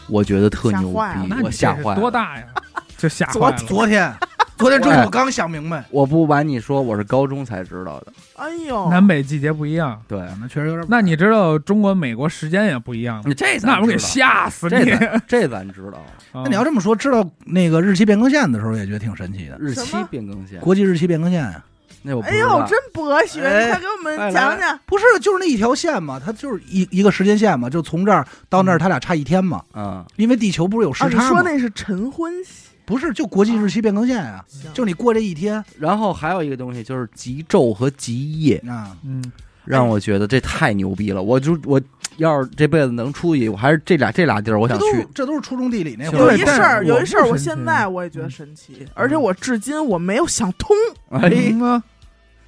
[0.08, 1.96] 我觉得特牛逼，我吓坏了。
[1.96, 2.46] 多大呀？
[2.98, 3.58] 就吓坏昨了。
[3.58, 4.14] 昨天
[4.58, 8.12] 昨天中哎午刚想明白，我不瞒你说，我是高中才知道的。
[8.38, 10.02] 哎呦，南北季节不一样。
[10.08, 10.84] 对，那确实有点。
[10.90, 13.24] 那你知道中国、美国时间也不一样吗？
[13.28, 14.86] 你这咱那我给吓死你！
[14.86, 16.04] 这咱这咱知道。
[16.34, 19.56] 那 那你要这么说，知道那个日期变更线的时候，也觉得挺神奇的。
[19.60, 21.64] 日期变更线，国际日期变更线呀，
[22.04, 22.66] 那我哎呦。
[22.68, 24.78] 真博学，哎你快给我们讲讲。
[24.86, 29.62] 不是就是那一条线嘛，它就是一一个时间线嘛，就从这儿到那儿，它俩差一天嘛。
[29.74, 31.30] 嗯，因为地球不是有时差吗？
[31.30, 39.24] 说那是晨昏系，不是，就国际日期变更线呀，行就你过这一天然后还有一个东西就是极昼和极夜，啊，嗯，
[39.64, 41.22] 让我觉得这太牛逼了。
[41.22, 41.80] 我就我
[42.18, 45.08] 要是这辈子能出去，我还是这俩这俩地儿我想去。
[45.14, 50.76] 这都是初中地理那会儿有一事儿，有一事儿，我现在我也觉得神奇，而且我至今我没有想通。
[51.12, 51.84] 哎，嗯啊，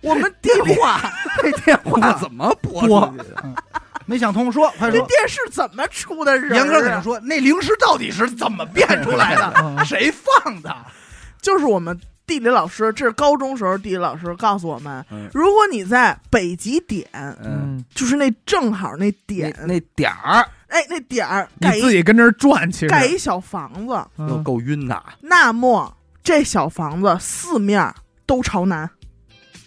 [0.02, 1.00] 我们电话
[1.42, 3.14] 这电话怎么拨？
[4.06, 5.00] 没想通，说快说。
[5.00, 6.58] 这电视怎么出的人儿啊？
[6.58, 9.54] 严哥怎么说，那零食到底是怎么变出来的？
[9.62, 10.76] 嗯谁放的？
[11.42, 11.98] 就是我们
[12.30, 15.28] 地理老师，这是高中时候地理老师告诉我们，嗯。
[15.34, 20.48] 如果你在北极点，嗯，嗯，就是那正好那那点，那点儿。
[20.68, 22.88] 哎，那点儿盖一你自己跟这儿转，其实。
[22.88, 25.04] 盖一小房子，又嗯够晕的。
[25.22, 27.92] 那么这小房子四面
[28.28, 28.88] 都朝南，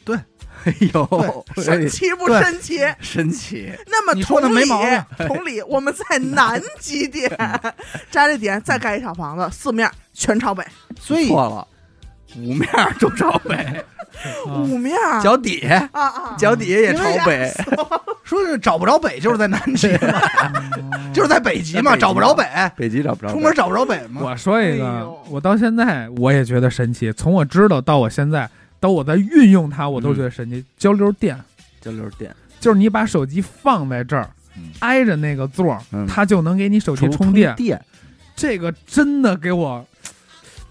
[0.05, 0.17] 对。
[0.65, 2.41] 哎呦，神奇不对。
[2.41, 2.79] 神奇？
[3.01, 3.73] 神奇！
[3.89, 7.29] 那么你说的同理没毛病，同理，我们在南极点
[8.13, 10.65] 扎这点，再盖一小房子，四面全朝北，
[11.01, 11.67] 所以错了，
[12.37, 13.85] 五面儿都朝北，啊
[14.69, 17.53] 五面脚底下啊啊，脚底下也朝北。
[18.25, 19.89] 说是找不着北，就是在南极
[21.13, 22.45] 就是在北极嘛，找不着北，
[22.77, 24.23] 北极找不着北，出门找不着北嘛。
[24.23, 27.13] 我说一个我到现在我也觉得神奇。
[27.13, 28.49] 从我知道到我现在，
[28.81, 30.65] 到我在运用它，我都觉得神奇。
[30.79, 31.39] 交流电
[31.81, 37.55] 交流电，就是你把手机放在这儿嗯，挨着那个座儿嗯，它就能给你手机充充电。
[37.57, 37.85] 电，
[38.35, 39.92] 这个真的给我不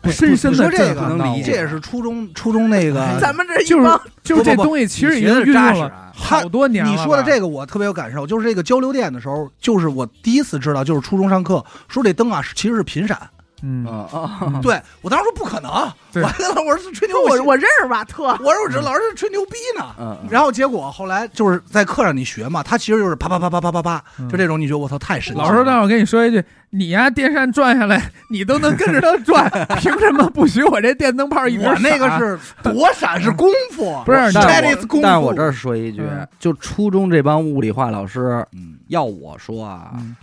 [0.09, 3.05] 深深的你说这个震撼到我能理解这也是初中初中那个。
[3.19, 6.91] 咱们这一就是帮就是这不不不东西其实已经运用了好多年了。
[6.91, 13.17] 你说的这个我特别有感受，就是这个交流电的时候，就是我第一次知道，就是初中上课说这灯啊其实是频闪。
[13.63, 14.39] 嗯，啊啊！
[14.41, 15.71] 嗯对我当时说不可能，
[16.11, 19.85] 对我还跟老师是吹牛，我我认识瓦特，我说我这老师是吹牛逼呢。
[19.99, 25.39] 嗯，嗯然后结果后来就是在课上你学嘛，他其实就是啪啪啪啪啪啪啪，嗯就这种你觉得我操太神奇。
[25.39, 35.01] 老师，但是我跟你说一句，你呀电扇转下来，你都能跟着它转， 凭什么不许我这电灯泡一直我那个是躲闪是功夫，不是这但是功夫。
[35.01, 40.15] 我但是我这儿说一句嗯，就初中这帮物理化老师，嗯要我说啊，嗯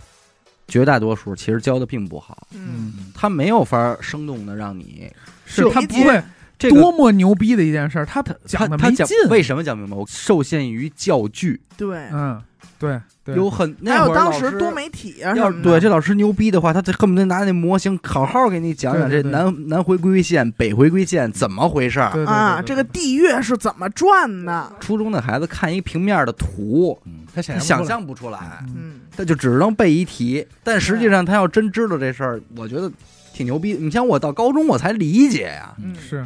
[0.69, 3.11] 绝大多数其实教的并不好，嗯，嗯。
[3.13, 5.11] 他没有法生动的让你
[5.45, 6.21] 是他不会
[6.59, 9.29] 这个多么牛逼的一件事儿，他他讲的他讲没劲。
[9.29, 9.97] 为什么讲明白？
[9.97, 12.39] 我受限于教具，对，嗯，
[12.77, 12.99] 对。
[13.21, 19.31] 对，有很还那会儿有当时多媒体啊要对这老师牛逼的话，他这恨不得拿那模型好好给你讲讲这对对。
[19.31, 22.25] 对南南回归线、北回归线怎么回事儿。
[22.25, 24.73] 啊，这个地月是怎么转的？
[24.79, 28.39] 初中的孩子看一平面的图，嗯，他想想象不出来，
[29.15, 30.43] 他就只能背一题。
[30.63, 32.91] 但实际上，他要真知道这事儿，我觉得
[33.31, 33.73] 挺牛逼。
[33.73, 35.93] 你像我到高中我才理解呀，嗯。
[35.95, 36.25] 是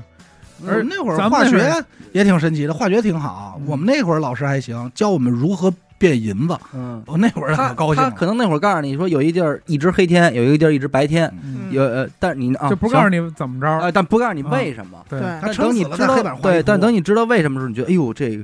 [0.67, 1.73] 而那会儿咱化学
[2.11, 3.55] 也挺神奇的，化学挺好。
[3.59, 6.57] 嗯我们那会儿老师还行，教我们如何变银子。
[6.73, 8.09] 嗯，我那会儿他可高兴了。
[8.09, 11.31] 他可能那会儿告诉你说，有一地儿一直黑天，有一个地儿一直白天，
[11.71, 13.67] 有呃，但是你啊，就不告诉你你怎么着。
[13.69, 14.97] 啊，但不告诉你为什么。
[15.09, 15.19] 对
[15.55, 18.43] 等你知道对，但等你知道为什么的时候，你觉得哎呦，这个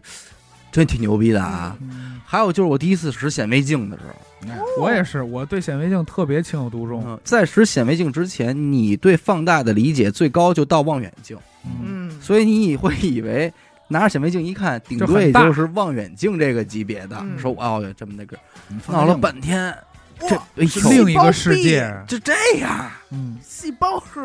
[0.71, 1.75] 真挺牛逼的啊。
[1.81, 2.21] 嗯。
[2.25, 7.03] 还有就是我第一次使显微镜的时候，我也是，我对显微镜特别情有独钟。
[7.07, 13.51] 嗯，在使显微镜之前，你对放大的理解最高就到望远镜，嗯，嗯，所以你会以为
[13.87, 17.17] 拿着显微镜一看，顶多也就是望远镜这个级别的。
[17.19, 17.39] 嗯。
[17.39, 18.37] 说哦哟，这么那个，
[18.69, 19.75] 嗯闹了半天，
[20.19, 21.91] 这哇，哎呦，是另一个世界。
[22.07, 23.39] 就这样，嗯。
[23.43, 24.21] 细胞核，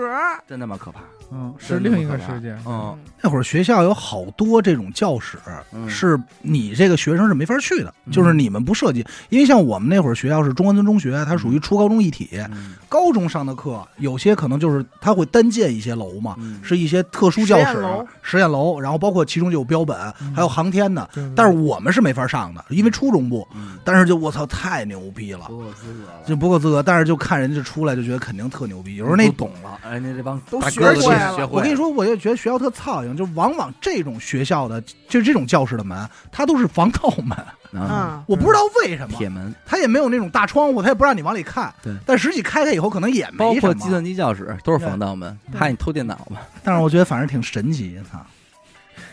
[0.47, 1.01] 真他妈可怕。
[1.35, 2.57] 嗯，是另一个世界。
[2.65, 5.37] 嗯，那会儿学校有好多这种教室，
[5.73, 9.05] 嗯是你这个学生是没法去的，嗯就是你们不涉及。
[9.31, 12.31] 因为像我们那会儿学校是中关村中学，它属于初高中一体。
[12.53, 17.85] 嗯高中上的课有些可能就是它会单建一些楼嘛，嗯是一些特殊教室
[18.23, 21.09] 实验楼、然后包括其中就有标本，嗯还有航天的。
[21.35, 23.47] 但是我们是没法上的，因为初中部。
[23.53, 26.81] 嗯，但是就我操，太牛逼了，不够资格了，就不够资格。
[26.81, 28.95] 但是就看人家出来就觉得肯定特牛逼。
[28.95, 31.57] 有时候那懂了，人家这帮都学大哥哥会了学会。
[31.57, 37.37] 我跟你，说，我就觉得学校特操心，就往往这种学校的，就这种教室的门，它都是防盗门。
[37.81, 41.75] 啊，嗯，我不知道为什么，铁门，它也没有那种大窗户，它也不让你往里看。
[41.83, 43.61] 对，但实际开开以后，可能也没什么。
[43.61, 46.39] 括计算机教室都是防盗门，怕你偷电脑嘛。
[46.63, 48.25] 但是我觉得反正挺神奇，操！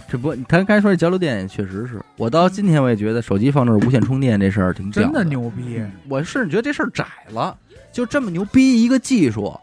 [0.08, 5.30] 只不过他刚才说这交流电也确实是我到今天我也觉得手机放这儿无线充电这事儿挺屌真的的。
[5.30, 5.82] 牛逼。
[6.10, 7.58] 我甚至觉得这事儿窄了，
[7.94, 9.58] 就这么牛逼一个技术，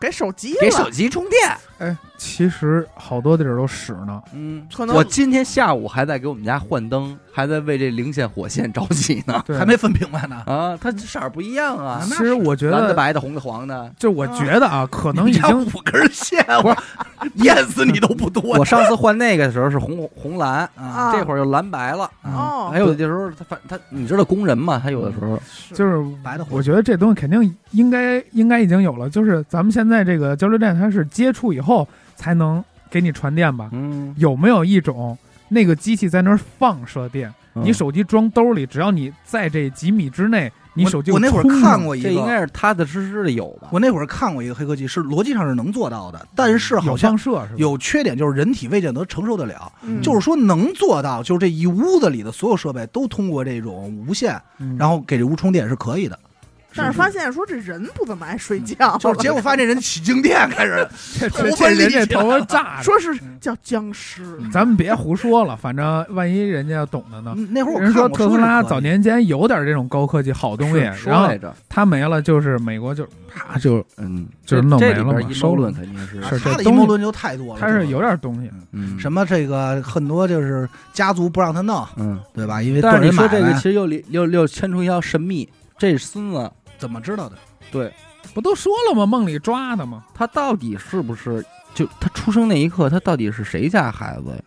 [0.00, 4.22] 给手机，给手机充电，哎，其实好多地儿都使呢。
[4.34, 9.42] 嗯，可能我今天下午还在给我们家换灯，还在为这零线火线着急呢。
[9.46, 10.42] 对，还没分明白呢。
[10.46, 13.90] 啊，它色儿不一样啊，其实我觉得蓝的、白的、红的、黄的。
[13.98, 16.76] 就我觉得啊，可能已经五根线，我
[17.36, 18.58] 淹死你都不多。
[18.58, 22.10] 我上次换那个的时候是红红蓝，啊，这会儿又蓝白了。
[22.24, 24.78] 哦，还有的时候他反他，你知道工人嘛？
[24.78, 25.40] 他有的时候。
[25.72, 26.46] 就是白的。
[26.50, 31.69] 我觉得这东西肯定应该应该已经有了，就是咱们现在这个交流站，它是接触以后
[32.16, 33.68] 才能给你传电吧？
[33.72, 35.16] 嗯，有没有一种
[35.48, 43.68] 那个机器在那儿放射电，嗯你手机装兜里，只要你在这几米之内，你手机我那会儿看过一个，这应该是踏踏实实的有吧？
[43.72, 47.56] 我那会儿看过一个黑科技，是逻辑上是能做到的，但是有好像放射是？
[47.56, 49.72] 有缺点，就是人体未见得承受得了。
[49.82, 56.16] 嗯就是说能做到，就是这一屋子里的所有设备都通过这种无线，嗯，然后给这屋充电是可以的。
[56.74, 60.86] 但是发现说这人不怎么爱睡觉，就是结果发现这人起静电开始，
[61.18, 62.82] 这头发头发 炸着。
[62.82, 67.34] 说是叫僵尸，咱们别胡说了，反正万一人家要懂的呢。
[67.36, 71.28] 嗯那会儿我人说特斯拉早年间有点这种高科技好东西，然后
[71.68, 77.60] 它没了，就是美国就啪就嗯，就是弄没了嘛收了谋论肯定是是他的阴谋论就太多了。
[77.60, 78.50] 他是有点东西。
[78.72, 82.62] 嗯什么这个很多就是家族不让他弄，嗯，对吧？
[82.62, 87.36] 因为但是你说这个个其实又里又又牵出一条神秘，这孙子怎么知道的？
[87.70, 87.92] 对
[88.34, 89.06] 不都说了吗？
[89.06, 90.04] 梦里抓的吗？
[90.12, 94.42] 他到底是不是就他出生那一刻，他到底是谁家孩子呀？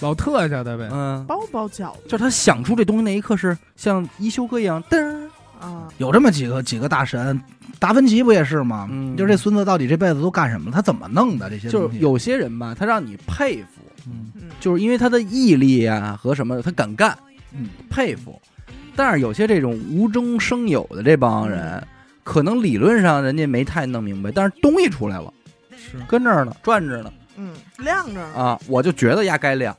[0.00, 0.88] 老特家的呗。
[0.92, 7.40] 嗯，包包饺子就是他想出这东西那一刻是像一休哥一样，噔儿，啊，有这么几个几个大神，
[7.78, 8.88] 达芬奇不也是吗？
[8.90, 10.72] 嗯就这孙子到底这辈子都干什么了？
[10.72, 11.86] 他怎么弄的这些东西？
[11.88, 17.16] 就是有些人吧，他让你佩服，嗯嗯，就是因为他的毅力啊和什么，他敢干，
[17.52, 18.40] 嗯，佩服。
[18.94, 21.82] 但是有些这种无中生有的这帮人，
[22.22, 25.32] 可能理论上人家没太弄明白，但是东西出来了，
[25.76, 29.76] 是跟这儿呢，转着呢嗯，亮着呢，啊，我就觉得呀该亮。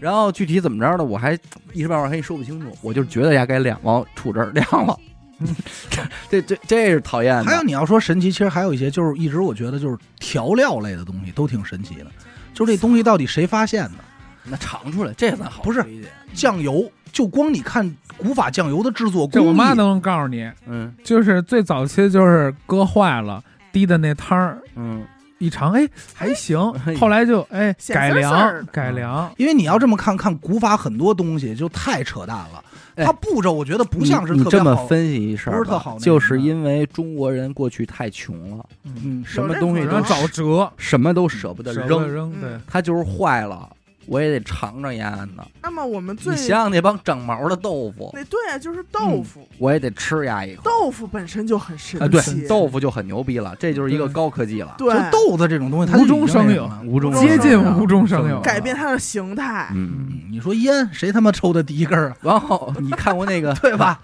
[0.00, 1.38] 然后具体怎么着的，我还
[1.72, 4.98] 一时半会儿还说不清楚，我就觉得呀该亮，完了杵这儿亮了。
[6.30, 7.44] 这这这是讨厌的。
[7.44, 12.06] 还有你要说神奇，其实还有一些就是一直我觉得就是调料类的东西都挺神奇的，
[12.52, 14.04] 就是这东西到底谁发现的？
[14.44, 16.08] 那尝出来，这咱好不是理解。
[16.32, 20.92] 酱油，就光你看古法酱油的制作工艺，这我妈都能告诉你，嗯。
[21.02, 25.04] 就是最早期就是搁坏了滴的那汤儿，嗯，
[25.38, 32.64] 一尝哎还行哎，后来就哎改良改良，因为你要这么看看古法很多东西就太扯淡了，
[32.96, 34.50] 哎它步骤我觉得不像是特别好。
[34.50, 42.40] 这么分析一事儿，不是特好就是因为中国人过去太穷了，嗯，什么东西都找辙，什么都舍不得扔，扔，嗯。
[42.40, 43.68] 对，它就是坏了，
[44.06, 45.44] 我也得尝尝呀呢。
[45.62, 50.62] 那么我们最你想想那帮长毛的豆腐，那对啊，就是豆腐，我也得吃呀一口。
[50.64, 62.16] 豆腐本身就很神啊，对奇，，豆腐就很牛逼了，这就是一个高科技了，对就豆子这种东西，它无中生有无中接接近无中生有，改变它的形态，嗯，嗯，你说烟谁他妈抽的第一根儿啊？
[62.22, 64.00] 然后你看过那个 对吧？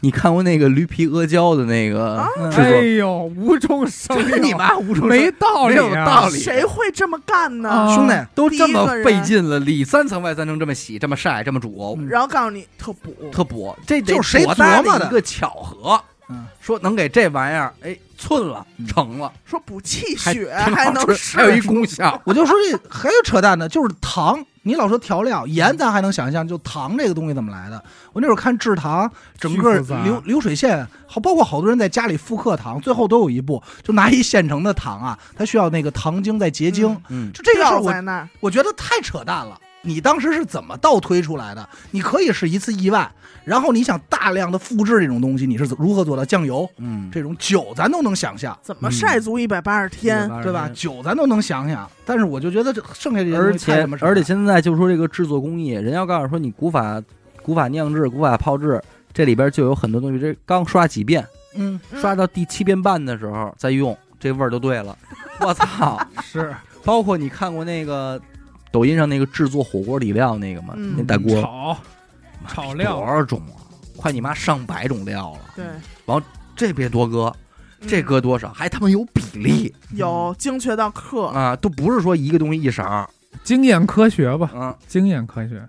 [0.00, 2.28] 你看过那个驴皮阿胶的那个啊？
[2.50, 2.62] 制作？
[2.62, 6.38] 哎呦，无中生有，你妈无中没道理没啊，有道理。
[6.38, 7.68] 谁会这么干呢？
[7.70, 7.94] 啊。
[7.94, 12.08] 兄弟，都这么费劲了，里三层外三层，这么洗，这么晒，这么煮，嗯。
[12.08, 18.86] 然后告诉你特补，特补，这得就是谁多大琢磨的一个巧合，嗯，说能给这玩意儿哎寸了嗯。
[18.86, 21.02] 成了，说补气血，还能
[21.34, 24.44] 还有一功效， 我就说这还有扯淡的，就是糖。
[24.66, 27.80] 你老说调料，盐咱还能想象，就糖这个东西怎么来的？
[28.12, 37.00] 我那会儿看制糖，整个流流水线，好包括好多人在家里复刻糖，最后都有一步，就拿一现成的糖啊，它需要那个糖精在结晶。
[37.08, 39.56] 嗯，就这个事儿，我我觉得太扯淡了。
[39.86, 41.66] 你当时是怎么倒推出来的？
[41.92, 43.10] 你可以是一次意外，
[43.44, 46.24] 然后你想大量的复制这种东西，你是如何做到？
[46.24, 50.28] 酱油嗯，这种酒咱都能想象，怎么晒足一百八十天？
[50.42, 50.68] 对吧？
[50.74, 57.00] 酒咱都能想想，但是我就觉得这剩下这些东而西太且他妈扯淡而且现在就说这个制作工艺，人要告诉说你古法
[57.42, 58.82] 古法酿制、古法泡制，
[59.14, 64.98] 这里边就有很多东西，这刚刷几遍，嗯，嗯刷到第七遍半的时候再用，这味儿就对了。
[65.40, 66.00] 我操！
[66.24, 66.52] 是
[66.84, 68.20] 包括你看过那个
[68.76, 70.74] 抖音上那个制作火锅底料那个嘛？
[70.76, 70.96] 嗯。
[70.98, 71.78] 那大锅炒
[72.46, 72.96] 炒料。
[72.96, 73.64] 多料，少种啊？
[73.96, 75.64] 快你妈上百种料了，对，
[76.54, 77.34] 这别多搁，
[77.86, 79.74] 这嗯搁多少还他妈有比例。
[79.94, 83.08] 有精确到克，啊，都不是说一个东西一勺。
[83.42, 85.66] 经验科学吧，嗯，经验科学，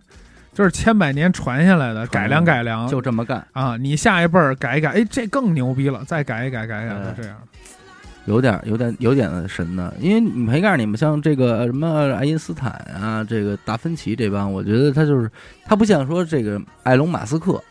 [0.53, 7.15] 就是千百年传下来的，改良改良，就这么干，啊，你下一辈儿改一改，哎，这更牛逼了，再改一改，改一改，哎。
[7.15, 7.37] 就这样。
[8.27, 9.93] 有点有点有点神的。
[9.99, 15.29] 因为你没告诉你们，像这个什么爱因斯坦啊，这个达芬奇这帮，我觉得他就是
[15.65, 17.61] 他不像说这个埃隆马斯克，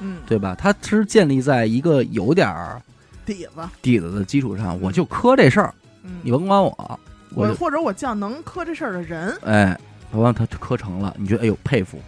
[0.00, 0.54] 嗯，对吧？
[0.58, 2.80] 他是建立在一个有点儿
[3.24, 7.00] 底子，底子的基础上，我就磕这事儿，嗯，你甭管我，
[7.34, 9.78] 我就或者我叫能磕这事儿的人，哎，
[10.12, 11.98] 我让他磕成了，你觉得哎呦佩服，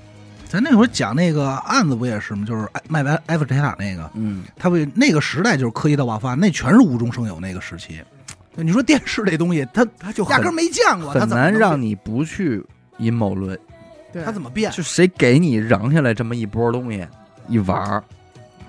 [0.49, 2.45] 咱那会儿讲那个案子不也是吗？
[2.47, 8.01] 就是埃卖完埃菲尔铁塔那个，嗯，他为那个时代就是科技大爆发，那全是无中生有那个时期。
[8.55, 12.65] 你说电视这东西，他他就压根儿没见过，他很难让你不去
[12.97, 13.57] 阴谋论，
[14.13, 14.73] 对，他怎么变？
[14.73, 17.07] 就谁给你扔下来这么一波东西，
[17.47, 18.03] 一玩儿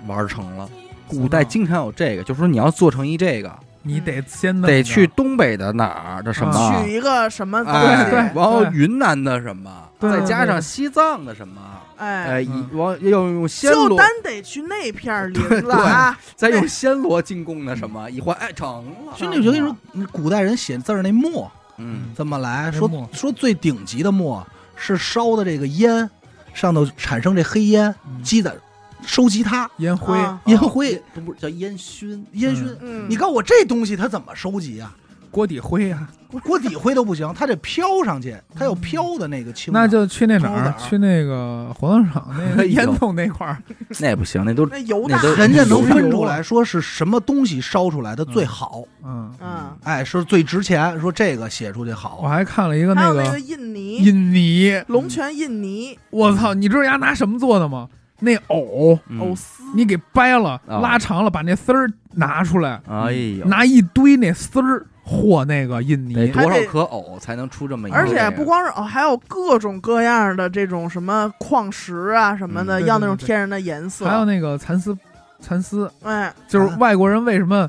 [0.06, 0.68] 玩儿成了。
[1.08, 3.52] 古代经常有这个，就说你要做成一这个，
[3.82, 11.60] 你得先得去东北的哪儿的什么，嗯取一个什么东哎，西，对然后云南的什么，对再加上西藏的什么，
[11.96, 19.12] 哎，往要用暹罗就单，得去那片儿 林对子啊，再用暹罗进贡的什么，一换，哎，成了。
[19.16, 22.70] 兄弟，我就跟你说，古代人写字儿那墨嗯，怎么来？
[22.72, 24.46] 说说最顶级的墨
[24.76, 26.08] 是烧的这个烟，
[26.54, 28.54] 上头产生这黑烟，嗯积攒
[29.04, 32.74] 收集它烟灰，啊烟灰哦不是叫烟熏，烟熏。
[32.80, 34.94] 嗯，你告诉我这东西它怎么收集啊？
[35.30, 36.08] 锅底灰啊，
[36.44, 39.80] 锅底灰都不行，它得飘上去，它有飘的那个青的。
[39.80, 40.74] 那就去那哪儿？
[40.78, 43.62] 去那个火葬场那个烟囱那块儿，
[44.00, 44.76] 那不行，那都那
[45.36, 52.20] 人家能有分出来说是什么东西烧出来的最好，嗯，嗯，哎，说最值钱，说这个写出去好。
[52.22, 52.28] 我。
[52.28, 53.96] 还看了一个那个印尼。
[53.98, 55.98] 印尼，龙泉印尼。
[56.10, 57.88] 我操，你知道人家拿什么做的吗？
[58.20, 59.18] 那藕嗯。
[59.20, 60.78] 藕丝，你给掰了、啊。
[60.80, 67.96] 拉长了，把那丝儿拿出来，哎呦，拿一堆那丝儿和那个印得尼，多少颗藕才能出这么一个？
[67.96, 74.06] 而且不光是哦，还有各种各样的这种什么矿石啊什么的，嗯要那种天然的颜色。
[74.06, 74.96] 还有那个蚕丝，
[75.40, 77.68] 蚕丝哎，就是啊外国人为什么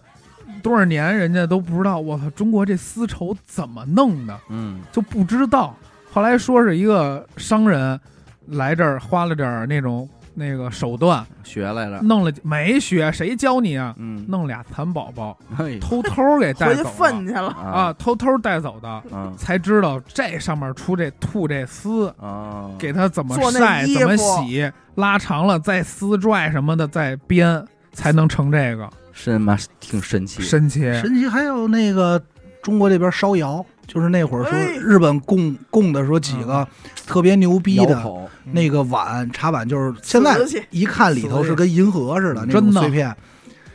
[0.62, 5.76] 多少年人家都不知道，我操，中国这丝绸怎么弄的，嗯就不知道。
[6.14, 8.00] 后来说是一个商人
[8.48, 13.94] 来这儿花了点儿那种那个手段，学来了，弄了没学，谁教你啊？
[13.98, 17.48] 嗯，弄俩蚕宝宝，哎偷偷给带回去走了粪去了。
[17.50, 28.90] 啊，偷偷带走的，嗯才知道这上面出这吐这丝，啊，给它怎么晒，怎么洗，拉长了再丝拽什么的再编，才能成这个。
[29.14, 30.82] 是妈挺神奇，神奇。
[30.94, 32.20] 神奇还有那个
[32.62, 34.76] 中国这边烧窑，就是那会儿说哎。
[34.78, 36.68] 日本供供的说几个
[37.06, 42.82] 特别牛逼的，那个碗茶碗，就是现在一看里头是跟银河似的那种真的。
[42.82, 43.16] 碎片，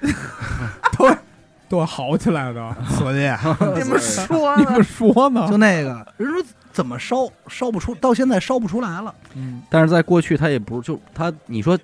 [1.69, 3.29] 多好起来的，所以
[3.77, 4.83] 你们说你呢们？
[4.85, 5.49] 说呢？
[5.49, 5.57] 就？
[5.57, 6.07] 那个。
[6.17, 6.43] 人说
[6.73, 9.13] 怎么烧烧不出，到现在烧不出来了。
[9.35, 11.77] 嗯，但是在过去他也不是就他你说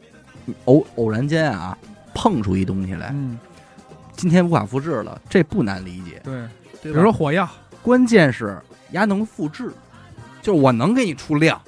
[0.67, 1.77] 偶偶然间啊
[2.15, 3.39] 碰出一东西来，嗯，
[4.15, 6.47] 今天无法复制了，这不难理解，对，
[6.83, 7.49] 比如说火药，
[7.83, 8.59] 关键是
[8.93, 9.71] 牙能复制，
[10.41, 11.61] 就是我能给你出量，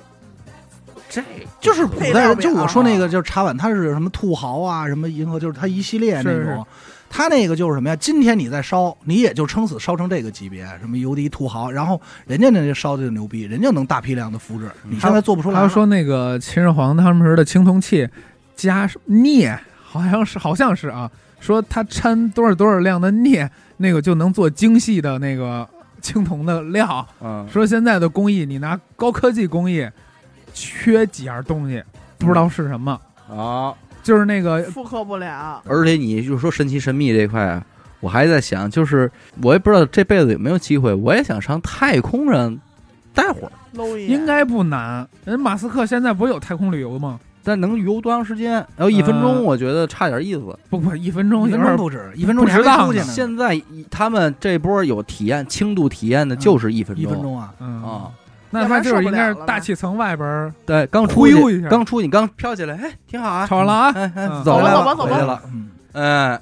[1.08, 1.22] 这
[1.60, 6.66] 就是古代人，就我说那个就是茶碗，它是什么土豪啊，什么银河，就是它一系列那种。
[7.16, 7.94] 它那个就是什么呀？
[7.94, 15.68] 今天你在烧，你也就撑死烧成这个级别，什么油滴土豪，然后人家那烧的就牛逼，人家能大批量的复制，你现在做不出来了。
[15.68, 18.08] 他说那个秦始皇他们时的青铜器
[18.56, 21.08] 加镍，好像是好像是啊，
[21.38, 25.68] 说他掺多少多少量的镍，那个就能做精细的那个
[26.04, 27.04] 青铜的料。
[27.22, 29.88] 嗯说现在的工艺，你拿高科技工艺，
[30.52, 31.82] 缺几样东西，
[32.18, 35.62] 不知道是什么，啊，就是那个复刻不了。
[35.66, 37.64] 而且你就说神奇神秘这块啊，
[38.00, 39.10] 我还在想，就是
[39.42, 42.56] 我也不知道这辈子有没有机会，我也想上太空上
[43.14, 45.08] 待会儿，应该不难。
[45.24, 47.18] 人马斯克现在不是有太空旅游吗？
[47.44, 48.52] 但能游多长时间？
[48.76, 50.58] 然后一分钟，呃我觉得差点意思。
[50.70, 53.04] 不不，一分钟一分钟不止，一分钟你还不值当没出去呢。
[53.04, 57.12] 现在他们这波有体验轻度体验的，就是一分一钟。
[57.12, 58.10] 分钟啊，嗯啊，
[58.50, 65.42] 那他就是应该是大气层外边儿对，刚出去，刚出去，你刚飘起来，哎，挺好啊，吵完了啊，哎哎，嗯走了，走吧走吧了。
[65.52, 66.40] 嗯，哎，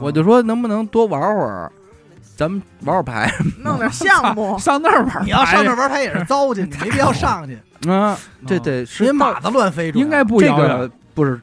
[0.00, 1.70] 我就说能不能多玩会儿，
[2.36, 3.32] 咱们玩会儿牌
[3.62, 7.56] 弄点项目， 上那儿玩， 你要上那玩牌也是糟践，你没必要上去，
[7.88, 11.40] 啊，这得是因为马子乱飞出来，应该不这遥远个不是，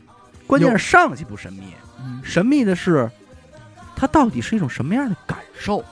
[0.47, 1.63] 关键是上去不神秘，
[1.99, 2.21] 嗯。
[2.23, 3.09] 神秘的是
[3.95, 5.83] 它到底是一种什么样的感受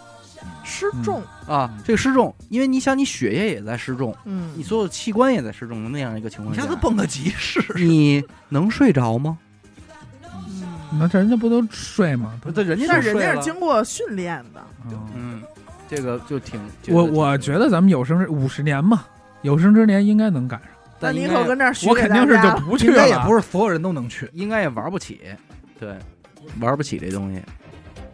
[0.64, 1.74] 失重，啊？
[1.84, 4.52] 这个失重，因为你想，你血液也在失重，嗯。
[4.56, 7.74] 你，所有器官也在失重的那样一个情况下你下，次蹦个极试试。
[7.76, 9.38] 你能睡着吗？
[10.24, 11.00] 嗯。
[11.00, 12.34] 那这人家不都睡吗？
[12.42, 15.44] 不对，人家但人家是经过训练的，嗯嗯，
[15.90, 19.04] 这个就挺我我觉得咱们有生之五十年嘛，
[19.42, 20.70] 有生之年应该能赶上。
[21.00, 25.22] 但你可跟这儿学我肯定是就不去了，应该也不是所有人都能去，应该也玩不起，
[25.80, 25.96] 对，
[26.60, 27.40] 玩不起这东西，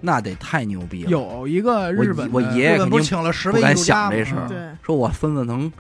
[0.02, 1.10] 那得太牛逼了。
[1.10, 4.10] 有一个日本我爷爷肯定不请了十位不敢艺术家吗？
[4.10, 5.72] 想这事儿说我孙子能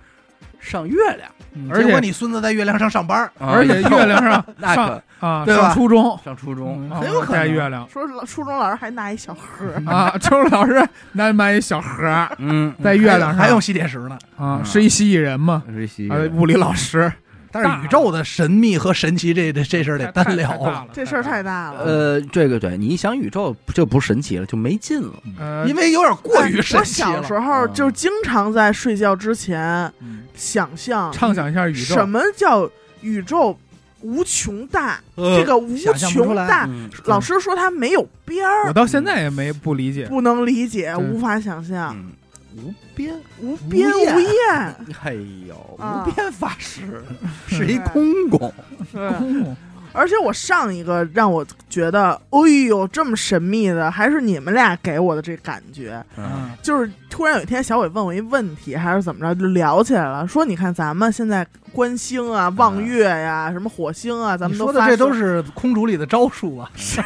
[0.63, 1.29] 上月亮，
[1.69, 5.63] 而且结果你孙子在月亮上上班，而且月亮上 那上可啊对吧？
[5.63, 7.41] 上初中，上初中，嗯很有可能。
[7.41, 7.87] 带月亮。
[7.89, 13.35] 说老初中老师还拿一小盒啊，初中老师拿买一小盒儿嗯，在月亮上。
[13.35, 14.17] 还用吸铁石呢。
[14.37, 14.65] 啊，嗯。
[14.65, 17.11] 是一蜥蜴人吗，是西啊，物理老师
[17.53, 21.83] 但是宇宙的神秘和神奇这这这事儿得单聊了，这事儿太大了。
[21.83, 25.13] 呃，这个对你一想宇宙就不神奇了，就没劲了。
[25.39, 27.07] 呃，因为有点过于神奇了。
[27.07, 29.61] 小时候嗯就经常在睡觉之前
[29.99, 31.93] 嗯想象畅想一下宇宙。
[31.93, 32.67] 什么叫
[33.01, 33.57] 宇宙
[34.01, 41.05] 无穷大，呃这个无穷大，嗯老师说它没有边儿，我到现在也没不理解，不能理解，对。
[41.05, 42.11] 无法想象，嗯，
[42.57, 44.75] 无边，无边无无厌。
[45.03, 45.13] 哎
[45.47, 47.03] 呦，啊无边法师
[47.47, 48.53] 是一公公，
[48.91, 49.55] 对，哦
[49.93, 56.03] 而且我上一个让我觉得，哎呦，这么神秘的，还是你们俩给我的这感觉。
[56.17, 60.27] 嗯就是突然有一天，小伟问我一问题，还是怎么着，就聊起来了。
[60.27, 67.01] 说你看咱们现在观星啊、望月呀、什么火星啊，咱你们发说的这都是空竹里的招数啊，是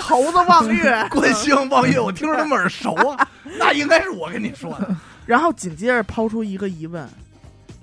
[0.00, 3.26] 猴子望月 观星望月，我听着那么耳熟啊，
[3.58, 4.94] 那应该是我跟你说的。
[5.26, 7.06] 然后紧接着抛出一个疑问，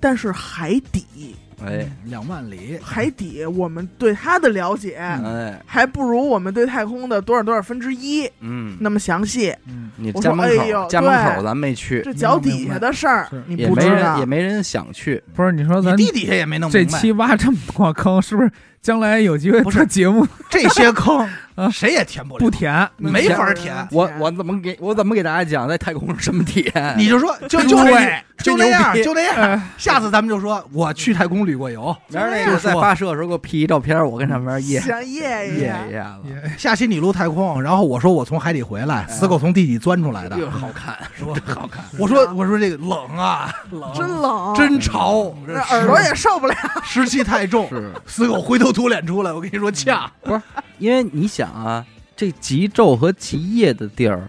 [0.00, 1.86] 但是海底，哎。
[2.06, 9.54] 两万里，海底我们对它的了解，哎，还不如我们对太空的多少多少分之一嗯，那么详细。
[9.66, 13.92] 嗯，你家门说哎呦口家门口咱没去，这脚底下的事儿，你也没不知道。
[13.92, 14.26] 人也。
[14.26, 16.98] 没人想去，不是你说你咱地底下也没弄这明白。
[16.98, 18.50] 期挖这么多坑，是不是
[18.82, 20.26] 将来有机会不是做节目？
[20.50, 21.18] 这些坑
[21.54, 21.70] 啊。
[21.70, 22.88] 谁也填不了，不填？
[22.96, 23.86] 没法填。
[23.90, 26.94] 我我怎么给我怎么给大家讲在太空是什么体验？
[26.98, 41.84] 你就说就就就那样就那样，哎，下次咱们就说我去太空旅过游，明儿那个在发射的时候给我 P 一照片，我跟上面掖 想夜掖夜一下子，也下期你录太空，然后我说我从海底回来，死狗从地底钻出来的，又好看，说真好看。
[41.98, 46.54] 我说我说这个冷啊，冷真冷，真潮，这耳朵也受不了。
[46.84, 50.42] 湿气太重，是死狗灰头土脸出来，我跟你说呛，不是
[50.78, 51.84] 因为你想啊，
[52.16, 54.28] 这极昼和极夜的地儿，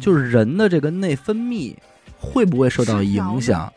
[0.00, 1.74] 就是人的这个内分泌
[2.18, 3.72] 会不会受到影响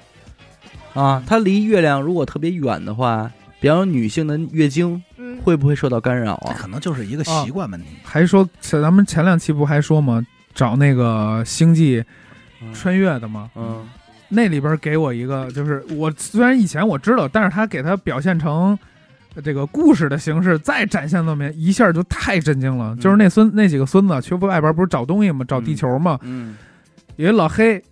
[0.94, 1.24] 啊？
[1.26, 6.54] 它离月亮如果特别远的话，比方说女性的月经嗯，会不会受到干扰啊？
[6.58, 7.88] 可能就是一个习惯问题。
[8.04, 10.26] 还说咱们前两期不还说吗？
[10.54, 12.04] 找那个星际
[12.74, 13.50] 穿越的吗？
[13.56, 13.88] 嗯
[14.34, 18.80] 那里边给我一个，就是我虽然以前我知道，但是他给他表现成
[19.44, 22.96] 这个故事的形式，再展现那么一下就太震惊了。
[22.96, 25.44] 就是那孙那几个孙子去外边不是找东西吗？
[25.46, 26.18] 找地球吗？
[26.22, 26.56] 嗯
[27.18, 27.84] 有一老黑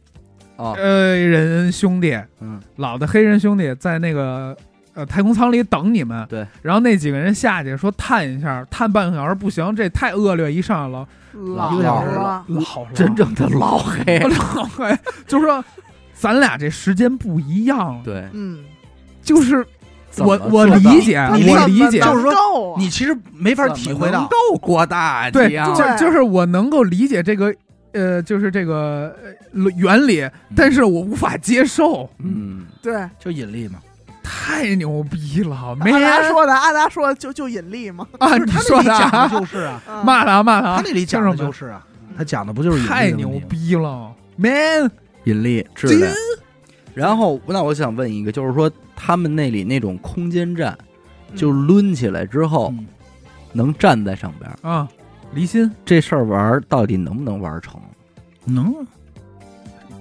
[0.60, 2.60] 哦呃人兄弟，嗯。
[2.76, 4.55] 老的黑人兄弟在那个
[4.93, 6.26] 呃太空舱里等你们。
[6.30, 11.07] 对，然后那几个人下去说探一下，探半个小时不行，这太恶劣，一上来了
[11.55, 12.89] 老一个小时了，老了。
[12.93, 14.20] 真正的老黑，
[14.55, 14.97] 老黑，
[15.28, 15.64] 就是说
[16.14, 18.60] 咱俩这时间不一样，对，嗯，
[19.22, 19.66] 就是
[20.18, 24.57] 我我理解，你我理解，就是说你其实没法体会到，够？
[24.57, 27.53] 过大对就就是我能够理解这个，
[27.92, 29.16] 呃，就是这个
[29.54, 33.80] 呃原理，但是我无法接受，嗯，对，就引力嘛。
[34.24, 41.86] 太牛逼了，没阿达说的，阿达说的就就引力嘛，啊，不是他你说的就是啊，嗯 骂他骂他，他那里讲的就是啊，
[42.16, 43.42] 他讲的不就是引力的太牛？
[43.50, 44.90] 逼了，man，
[45.24, 46.14] 引力质量。
[46.94, 50.78] 然后，那我想问一个，就是说他们那里那种空间站，
[51.36, 52.86] 就抡起来之后嗯。
[53.52, 54.88] 能站在上边，啊，
[55.34, 57.80] 离心，这事儿玩儿到底能不能玩成？
[58.46, 58.74] 能，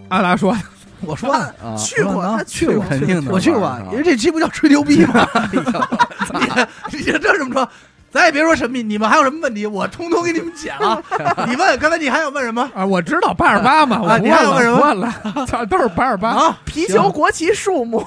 [0.09, 0.57] 阿达说，
[1.03, 1.53] 我说啊？
[1.77, 5.29] 去过，啊他去过，肯定能我去过因为这期不叫吹牛逼吗？
[6.91, 7.69] 你你这这么说，
[8.11, 11.03] 咱也别说神秘，你们还有什么问题，我通通给你们解了。
[11.47, 12.69] 你问，刚才你还想问什么？
[12.75, 14.79] 啊，我知道八十八嘛，我还问了，有个什么？
[14.79, 18.03] 不问了，操，都是八十八，啊，皮球国旗数目，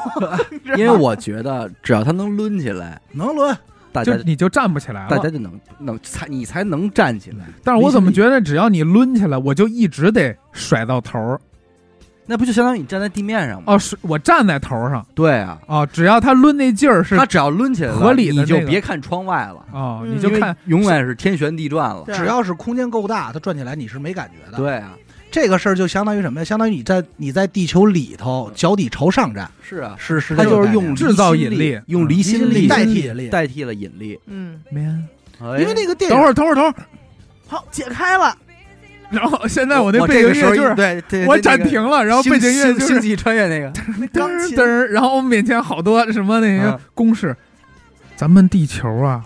[0.76, 3.56] 因为我觉得只要他能抡起来，能抡，
[3.92, 5.10] 大家就你就站不起来了。
[5.10, 7.46] 大家就能能才你才能站起来。
[7.64, 11.40] 但是我怎么觉得只要你抡起来，我就一直得甩到头儿
[12.28, 13.64] 那不就相当于你站在地面上吗？
[13.74, 22.06] 哦，是我站在头上对啊，哦，只要他抡那劲儿是他只要抡起来了合理的那个你就别看窗外了，哦，嗯你就看永远是天旋地转了。
[22.14, 24.92] 只要是空间够大，它转起来你是没感觉的。，对啊，
[25.32, 26.44] 这个事儿就相当于什么呀？
[26.44, 33.30] 相当于你在你在地球里头脚底朝上站，是啊，是是他就是用制造引力用离心力代替引力。
[33.30, 34.20] 代替了引力。
[34.28, 35.08] 嗯，man。
[35.60, 36.76] 因为那个电影等会儿，等会儿，等会儿，
[37.48, 38.38] 好，解开了，
[39.10, 43.72] 然后现在我那背景这个音乐就是对对，我暂停了，然后背景音乐星就是星际穿越那个，
[44.10, 46.80] 噔噔，然后我们面前好多什么那个嗯。
[46.94, 47.36] 公式，
[48.16, 49.26] 咱们地球啊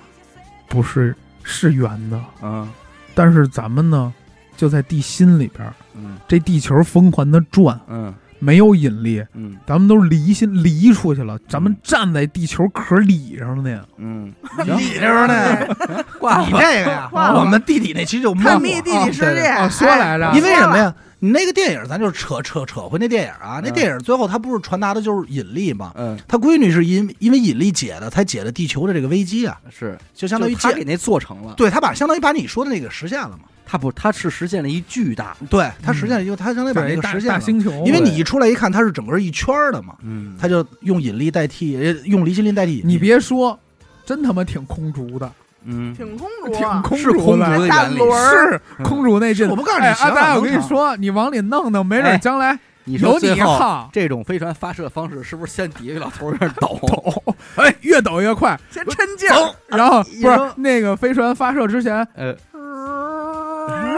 [0.70, 2.70] 不是是圆的，嗯。
[3.14, 4.14] 但是咱们呢
[4.56, 13.82] 就在地心里边儿，嗯这地球疯狂的转，嗯没有引力，嗯咱们都离心离出去了，咱们站在地球壳里上了呢。
[13.98, 14.32] 嗯，
[14.66, 15.68] 你这边呢？
[15.88, 19.06] 你挂你，这个呀，我们地底那期就探懵秘地了。
[19.06, 20.78] 理世界，哦说来着哎因为什么？
[20.78, 20.94] 呀？
[21.20, 23.60] 你那个电影，咱就扯扯扯回那电影啊。
[23.64, 25.92] 那嗯电影最后他不是传达的就是引力吗？
[25.96, 33.46] 嗯，他闺女是因因为引力解的，才解的地球的这个危机啊，是，就相当于他给那做成了，对他把相当于把你说的那个实现了嘛。
[33.66, 37.40] 他不，它是实现了一巨大，对它实现了一个，它相当于把那对，大个实现了。
[37.40, 42.82] 大星球，因为你一出来一看，它是整个一圈儿的嘛，嗯，他就用引力代替，呃用离心力代替。
[42.86, 43.60] 你别说，
[44.06, 45.32] 真他妈挺空竹的，
[45.66, 47.50] 嗯，挺空竹挺啊，空竹的。
[47.50, 47.70] 原理。
[47.70, 53.90] 大轮，儿是空竹那劲，我不告诉你阿达，我跟你说，你往里弄弄，没哎准将来有你号。
[53.92, 56.80] 这种飞船发射方式是不是先底下老头有点抖？
[56.88, 58.60] 抖，哎，越抖越快。
[58.70, 62.36] 先抻劲儿，然后不是那个飞船发射之前，呃，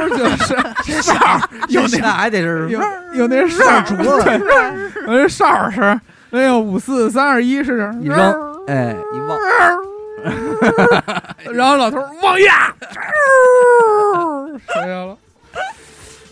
[0.09, 1.39] 就是 哨儿，
[1.69, 2.79] 有有那那还得是有
[3.13, 4.41] 有那哨儿竹子，
[5.07, 5.99] 有那哨儿声。
[6.31, 8.17] 哎呦，五四三二一是，一扔，
[8.67, 9.37] 哎，一忘，
[11.55, 12.73] 然后老头儿往下，
[14.67, 14.76] 谁呀了？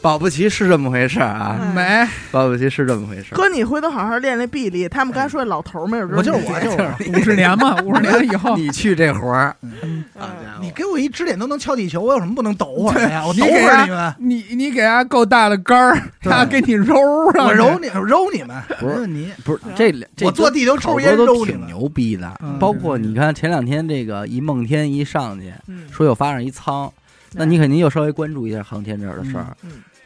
[0.05, 3.35] 保不齐是这么回事儿啊，嗯没，保不齐是这么回事儿。
[3.35, 4.87] 哥，你回头好好练练臂力。
[4.87, 7.09] 他们刚才说那老头儿没有，我就是我，就是。
[7.09, 10.05] 五十年嘛， 五十年以后，你去这活儿，嗯。
[10.13, 10.59] 好家伙。
[10.61, 13.25] 你给我一指点都能敲地球，我有什么不能抖会儿的呀？
[13.25, 16.31] 我抖会儿你们，你你给他够大的杆儿，对。
[16.31, 16.93] 他给你揉
[17.33, 19.31] 上，我揉你揉你们，不是没问题。
[19.43, 21.67] 不是这这我坐地头抽好烟多都挺揉你们。
[21.67, 22.31] 牛逼的。
[22.43, 26.93] 嗯，包括你看前两天这个一梦天一上去嗯，说又发上一舱，
[27.31, 29.47] 那你肯定又稍微关注一下航天这儿的事儿。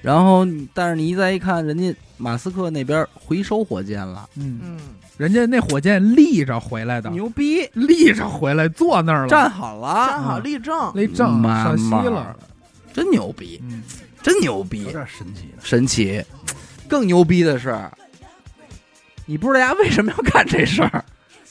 [0.01, 4.79] 嗯然后，但是你一再一看，人家马斯克那边回收火箭了，嗯，嗯，
[5.17, 12.33] 人家那火箭立着回来的，牛逼，立着回来坐那儿了，站好了，站好立正，立正妈上西妈了，
[12.93, 13.83] 真牛逼，嗯，
[14.23, 14.83] 真牛逼。
[14.83, 16.23] 有，点神奇，神奇。
[16.87, 17.77] 更牛逼的是，
[19.25, 21.03] 你不知道大家为什么要干这事儿？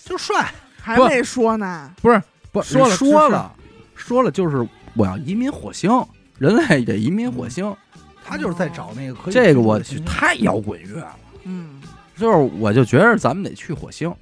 [0.04, 0.50] 就帅。
[0.80, 1.90] 还没说呢。
[2.00, 3.54] 不是不说了说了，
[3.94, 5.90] 说了，就是我要移民火星，
[6.38, 7.76] 人类得移民火星。
[8.28, 11.80] 他就是在找那个可以这个我去去太摇滚乐了，嗯，
[12.16, 14.12] 就是我就觉得咱们得去火星。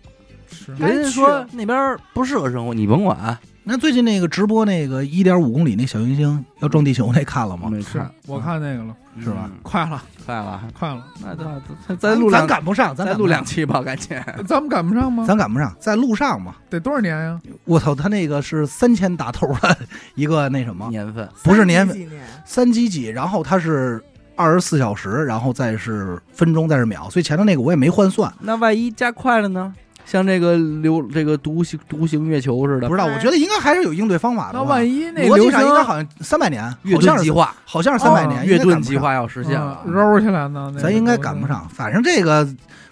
[0.48, 3.36] 是人家说那边不适合生活，你甭管。
[3.68, 7.68] 那最近那个直播那个一点五公里那小行星要撞地球那看了吗？
[7.68, 14.16] 没看，我看那个了，是吧嗯快了，快了，快了，那咱咱再录咱两，赶不上，咱再录两，期吧，赶紧。
[14.46, 15.24] 咱们赶不上吗？
[15.26, 16.54] 咱赶不上，在路上嘛。
[16.70, 17.40] 得多少年呀？
[17.64, 19.76] 我操，他那个是三千打头的
[20.14, 24.00] 一个那什么，年份不是年三几几年，三几几，然后它是
[24.36, 29.74] 二十四小时，然后再是分钟，再是秒，所以前头那个我也没换算，那万一加快了呢？
[30.06, 33.06] 像这个流这个独行独行月球似的不，知道。
[33.06, 34.70] 我觉得应该还是有应对方法的那吧。
[34.70, 39.92] 万一那逻辑上应该好像三百年，月好像是盾计划，好像是三百哦年，月盾计划要实现了嗯。
[39.92, 41.68] 揉起来呢，咱应该赶不上。
[41.68, 42.46] 反正这个，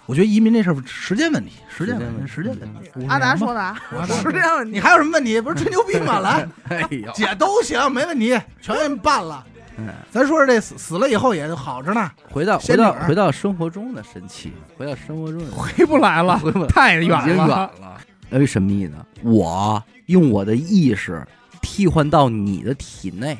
[0.05, 3.07] 我觉得移民这事儿时间问题，时间问题，时时间间问题。
[3.07, 3.75] 阿达说的
[4.21, 4.73] 时间问题。
[4.73, 5.39] 你还有什么问题？
[5.39, 6.19] 不是吹牛逼吗？
[6.19, 9.41] 来， 哎呦，姐都行，没问题，全给你办了。
[9.77, 17.71] 嗯咱说说这死死了以后也好着呢，回到回仙女儿到回到生活中的神奇，回到生活中的 回不来了回不，太远已经远了。
[17.79, 18.01] 了。
[18.31, 21.25] 有一神秘的，我用我的意识
[21.61, 23.37] 替换到你的体内，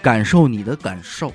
[0.00, 1.32] 感受你的感受。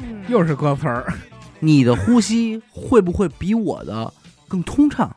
[0.00, 1.12] 嗯又是歌词儿，
[1.60, 4.12] 你的呼吸会不会比我的
[4.48, 5.14] 更通畅？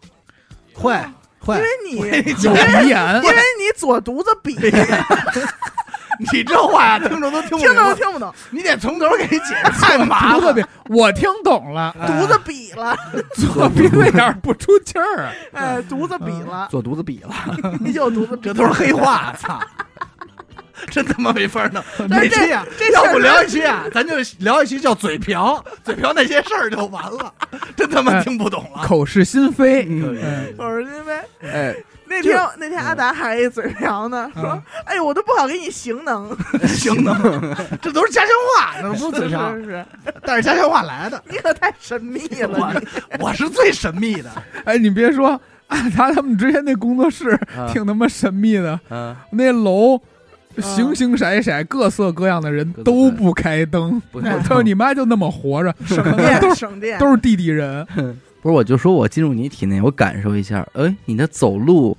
[0.73, 0.93] 会
[1.39, 1.55] 会
[1.91, 2.21] 因为。
[2.23, 4.53] 你，有鼻炎因，为你左犊子比，
[6.33, 8.33] 你这话呀，听众都听不听懂都听不懂？
[8.49, 10.67] 你得从头给你解释，太麻烦了。
[10.89, 12.95] 我听懂了，犊子 比了，
[13.35, 17.33] 左鼻子眼儿不出气儿，哎，犊子比了，做犊子比了，
[17.79, 19.59] 你就犊子比这都是黑话，操！
[20.89, 21.83] 真他妈没法弄。
[22.09, 27.33] 但是这期啊，要不聊一期啊，咱就聊一期叫嘴瓢，嘴瓢那些事儿就完了，
[27.75, 28.83] 真他妈听不懂了。
[28.83, 29.85] 口是心非。
[29.85, 31.75] 嗯嗯我是心非哎，
[32.05, 36.35] 那天那天阿达还一嘴瓢呢，说：“哎呦，我都不好给你形容。
[36.67, 37.13] 行的，
[37.81, 39.85] 这都是家乡话，那不是嘴瓢，是是，
[40.23, 41.21] 但是家乡话来的。
[41.29, 42.81] 你可太神秘了，
[43.19, 44.31] 我我是最神秘的，
[44.65, 49.99] 哎，你别说，阿达他们之前那工作室啊挺他妈神秘的，嗯，那楼
[50.61, 57.85] 形形色色、各色各样的人都不开灯，他说你妈就那么活着，省都电是省电，都是地底人。
[58.41, 61.97] 不是，我就说我进入你体内，我感受一下，哎，你的走路，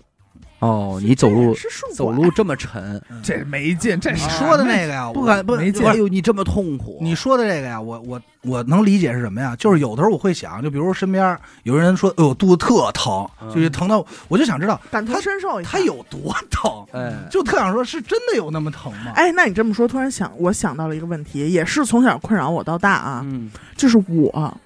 [0.61, 1.55] 哦，你走路
[1.95, 9.55] 走路这么沉，这没劲，这你说的那个呀，我不敢不没劲哎呦，你这么痛苦，你说的这个呀，我我我能理解是什么呀？
[9.57, 15.71] 就是有的时候我会想，就比如身边有人说，哎呦肚子特疼，嗯就是疼到，我就想知道感同身受一下。
[15.71, 19.13] 他有多疼，哎，就特想说，是真的有那么疼吗？
[19.15, 24.59] 哎，那你这么说，突然想，我想到了一个问题，也是从小困扰我到大啊，嗯就是我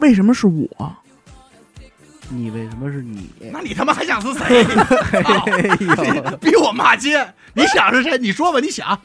[0.00, 0.94] 为什么是我？
[2.30, 3.30] 你为什么是你？
[3.52, 4.64] 那你他妈还想是谁？
[5.12, 7.26] 哎呦，比我骂街！
[7.52, 8.16] 你想是谁？
[8.18, 8.98] 你说吧，你想。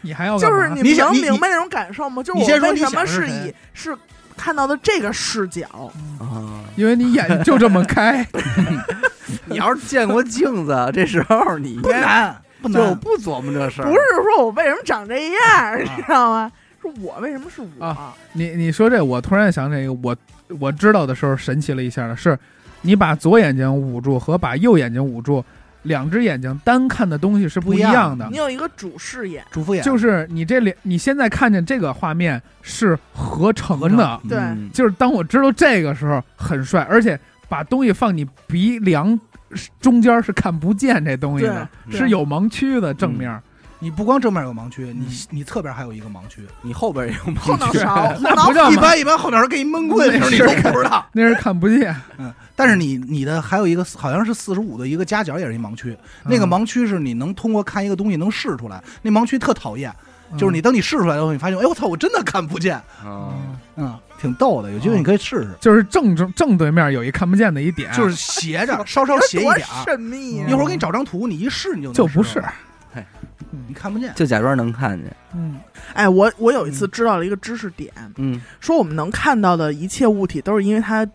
[0.00, 2.22] 你还要就是你你能明白那种感受吗？
[2.22, 3.96] 就是我先说你为什么是以是
[4.36, 5.66] 看到的这个视角？
[6.20, 6.62] 啊！
[6.76, 8.24] 因为你眼就这么开，
[9.46, 12.96] 你要是见过镜子，这时候你应不该难，不就难。
[12.98, 13.86] 不琢磨这事儿。
[13.86, 16.52] 不是说我为什么长这样，你知道吗？
[16.80, 17.84] 是我为什么是我？
[17.84, 20.16] 啊你你说这，我突然想起一个，我
[20.60, 22.38] 我知道的时候神奇了一下的是，
[22.82, 25.44] 你把左眼睛捂住和把右眼睛捂住，
[25.82, 28.36] 两只眼睛单看的东西是不一样的你。
[28.36, 37.18] 有一个主视野，主副眼就是你这两，你现在看见这个画面是合成合的，对嗯就是当我知道这个时候很帅，而且
[37.48, 39.18] 把东西放你鼻梁
[39.80, 43.40] 中间是看不见这东西的，对是有盲区的正面。
[43.80, 46.46] 你不光正面有盲区，你你侧边还有一个盲区。
[46.62, 51.06] 你后边也有后脑盲区，勺， 后脑不一般一般后脑勺给你闷棍，那你都不知道。
[51.12, 51.94] 那是看不见。
[52.18, 55.96] 嗯，但是你你的还有一个好像是四十五的一个夹角，也是一盲区。
[56.24, 59.94] 那个嗯盲区是你能通过看一个东西能试出来，那盲区特讨厌，
[60.32, 62.74] 嗯就是你等你试出来的时候，你发现，哎我操，我真的看不见。
[62.76, 65.50] 啊嗯嗯，挺逗的，有机会你可以试试。
[65.60, 69.84] 就是正正正对面有一看不见的一点，就是斜着，稍稍斜一点儿。
[69.84, 70.48] 神秘啊！
[70.48, 72.42] 一会儿我给你找张图，你一试你就能就不是
[73.66, 74.12] 你看不见。
[74.14, 75.14] 就假装能看见。
[75.34, 75.58] 嗯
[75.94, 81.06] 哎，我我有一次知道了一个知识点，嗯，说我们能看到的一切物体都是因为它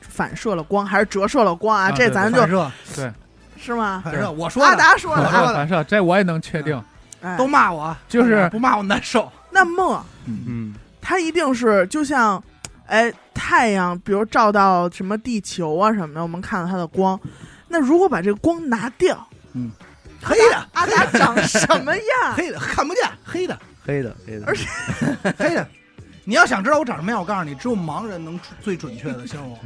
[0.00, 1.88] 反射了光，还是折射了光啊？
[1.88, 3.12] 啊这咱就反射，对，
[3.56, 4.02] 是吗？
[4.04, 6.82] 反射，我说阿，达说的，我说的反射这我也能确定。
[7.22, 9.30] 哎，都骂我，就是不骂我难受。
[9.50, 12.42] 那么嗯，它一定是就像，
[12.86, 17.18] 哎，太阳，比如照到什么地球啊什么的，我们看到它的光。
[17.68, 19.26] 那如果把这个光拿掉，
[20.22, 22.34] 黑的，阿达长什么样？
[22.36, 24.66] 黑的看不见，黑的，黑的黑的，而且
[25.38, 25.66] 黑的。
[26.24, 29.58] 你要想知道我长什么样，我告诉你，只有盲人能出最准确的形容，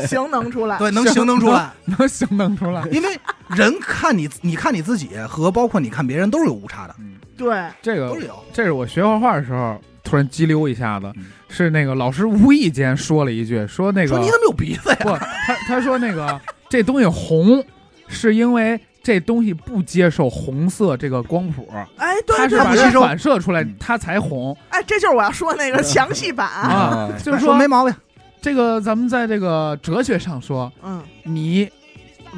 [0.06, 0.78] 形能出来。
[0.78, 1.70] 对，能形能出来。
[1.84, 2.82] 能形能出来。
[2.90, 3.18] 因为
[3.50, 6.94] 人看你，你看你自己和包括你看别人都是有误差的，
[7.36, 8.42] 对，这个都是有。
[8.54, 14.96] 这是我学画画的时候突然激溜一下子嗯，是那个老师无意间说了一句，说那个说你怎么有鼻子呀？
[15.00, 16.40] 不，他他说那个
[16.70, 17.62] 这东西红，
[18.06, 22.58] 是因为这东西不接受红色这个光谱，哎，对它是
[22.98, 26.46] 反射出来嗯，它才红哎，这就是我要说那个详细版。
[26.46, 27.08] 啊。
[27.22, 27.94] 就是说说没毛病。
[28.40, 31.68] 这个咱们在这个哲学上说，嗯你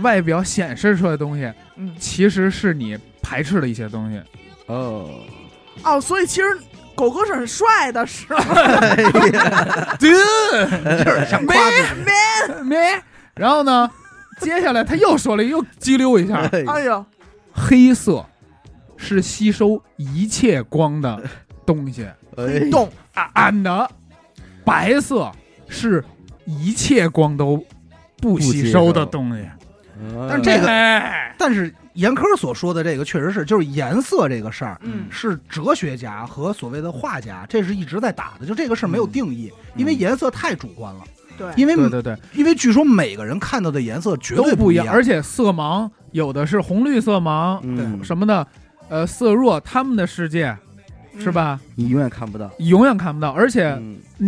[0.02, 4.20] 外表显示出来的东西，嗯，其实是你排斥的一些东西。
[4.66, 5.10] 哦，
[5.82, 6.46] 哦，所以其实
[6.94, 8.40] 狗哥是很帅的，是吗？
[9.98, 12.62] 就是想夸自己。
[12.62, 12.76] 没，
[13.34, 13.90] 然后呢，
[14.40, 16.36] 接下来他又说了，又激溜一下，
[16.66, 17.04] 哎呀，
[17.52, 18.24] 黑色
[18.96, 21.22] 是吸收一切光的
[21.64, 23.90] 东西，哎，懂暗暗的。
[24.64, 25.30] 白色
[25.68, 26.04] 是
[26.44, 27.64] 一切光都
[28.18, 29.44] 不吸收的东西。
[30.28, 31.34] 但这个哎。
[31.38, 35.06] 但是严科所说的这个确实是，就是颜色这个事儿，嗯。
[35.10, 38.46] 是哲学家和所谓的画家，这是一直在打的。
[38.46, 41.04] 就这个事儿没有定义，嗯因为颜色太主观了。
[41.40, 48.46] 对，因为对对对，因为据说每个人看到的颜色绝对不一样，而且色盲有的是红绿色盲嗯，什么的，
[48.90, 50.54] 呃，色弱，他们的世界
[51.18, 51.58] 是吧？
[51.76, 53.76] 你永远看不到，永远看不到，而且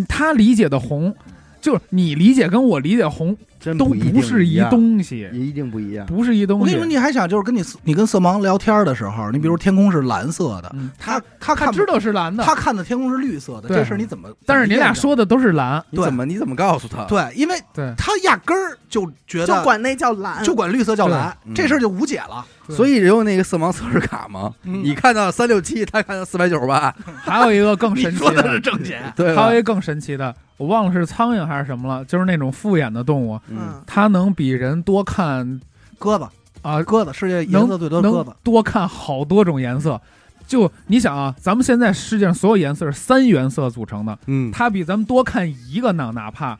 [0.08, 1.14] 他理解的红，
[1.60, 6.04] 就是你理解跟我理解红都真不一定是一东西，也一定不一样。
[6.06, 6.86] 不是一东西我跟你说，。
[6.86, 14.28] 你还想就是跟你你跟色盲聊天的时候，你比如天空是蓝色的，嗯，他他看他知道是蓝的，他看的天空是绿色的，这事儿你怎么？
[14.44, 17.04] 但是你俩说的都是蓝，你怎么你怎么告诉他？
[17.04, 22.44] 对，因为对，他压根儿就觉得就管那叫蓝，就管绿色叫蓝，嗯这事儿就无解了。
[22.68, 29.56] 所以有那个色盲测试卡嘛，嗯你看到三六七，他看到四百九十八， 还有一个更神奇说的是正解，对还有一？
[29.56, 35.60] 个更神奇的，我忘了是苍蝇还是什么了，就是那种复眼的动物，嗯，嗯，它能比人多看
[35.98, 36.26] 鸽子。
[36.62, 40.00] 啊，鸽子世界颜色最多的鸽子，多看好多种颜色。
[40.46, 46.56] 就你想啊，咱们现在世界上所有颜色是三原色组成的，嗯，它比咱们多看一个呢，哪怕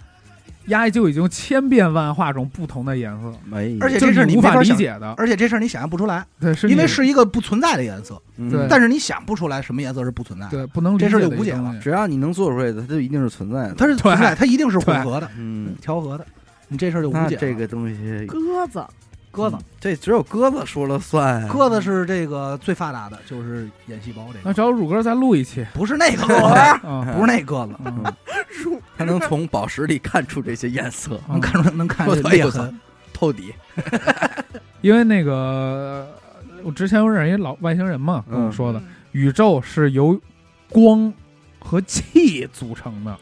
[0.66, 5.14] 压就已经千变万化种不同的颜色，没，而且这事你是你无法理解的。
[5.16, 8.50] 而且这事儿你想象不出来，对，是因为是一个不存在的颜色，嗯。
[8.50, 8.66] 对。
[8.68, 11.72] 但是你想不出来什么颜色是不存在的，对不能理这事儿就无解了。
[11.80, 13.74] 只要你能做出来的，它就一定是存在的。
[13.74, 16.26] 它是存在，它一定是混合的，嗯，调和的，
[16.72, 17.40] 你这事儿就无解了。
[17.40, 18.84] 这个东西，鸽子，
[19.30, 21.48] 鸽子嗯，这只有鸽子说了算呀。
[21.52, 26.54] 鸽子是这个最发达的，就是眼细胞这个，那找乳鸽再录一期不是那个 鸽子，
[26.86, 27.74] 啊，不是那鸽子，
[28.96, 32.80] 它能从宝石里看出这些颜色， 能看出来能看出裂痕。
[33.12, 33.52] 透底。
[34.80, 36.08] 因为那个
[36.64, 40.20] 我之前我认识一老外星人嘛，跟我嗯说的，宇宙是由
[40.68, 41.12] 光
[41.60, 43.16] 和气组成的，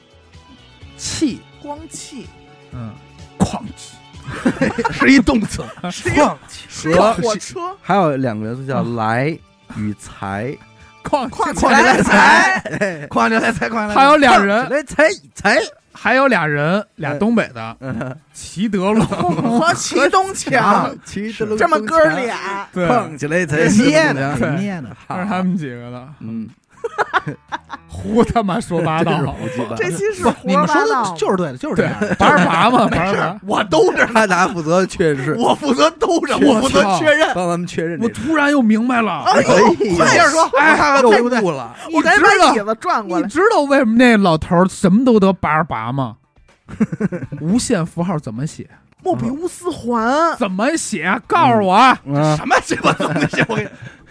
[0.97, 2.27] 气光光气，
[2.73, 2.93] 嗯，
[3.51, 6.39] 哐叽， 是一动词，是一个
[6.69, 9.37] 是一个和火车，还有两个元素叫来
[9.77, 10.57] 与财，
[11.03, 15.59] 哐况叽，起来财，哎哐起来才哐起来，还有俩人，来财财，
[15.93, 26.49] 还有俩人，俩东北的，嗯，齐德龙，和齐东强骑这么哥，俩，对，起来才捏的，对捏的， 这是他们几个的，嗯，
[27.87, 29.77] 胡他妈说八道真是，胡鸡巴。
[29.77, 33.39] 这期是不，胡说你们说的，就是对的，就是这对样的。，八十八嘛，八十八。
[33.47, 37.31] 我兜着，他俩负责确认，我负责兜着，我我负责确认。
[37.35, 38.09] 帮咱们确认我。
[38.09, 41.41] 突然又明白了，哎呦，哎快接着说，哎，对不对？
[41.43, 43.23] 悟了，我赶紧你知道把椅子转过来。
[43.23, 46.17] 你知道为什么那老头儿什么都得八十八吗？
[47.41, 48.69] 无限符号怎么写？
[49.03, 51.19] 莫比乌斯环，怎么写？
[51.27, 51.79] 告诉我
[52.37, 53.43] 什么鸡巴东西？
[53.49, 53.67] 我给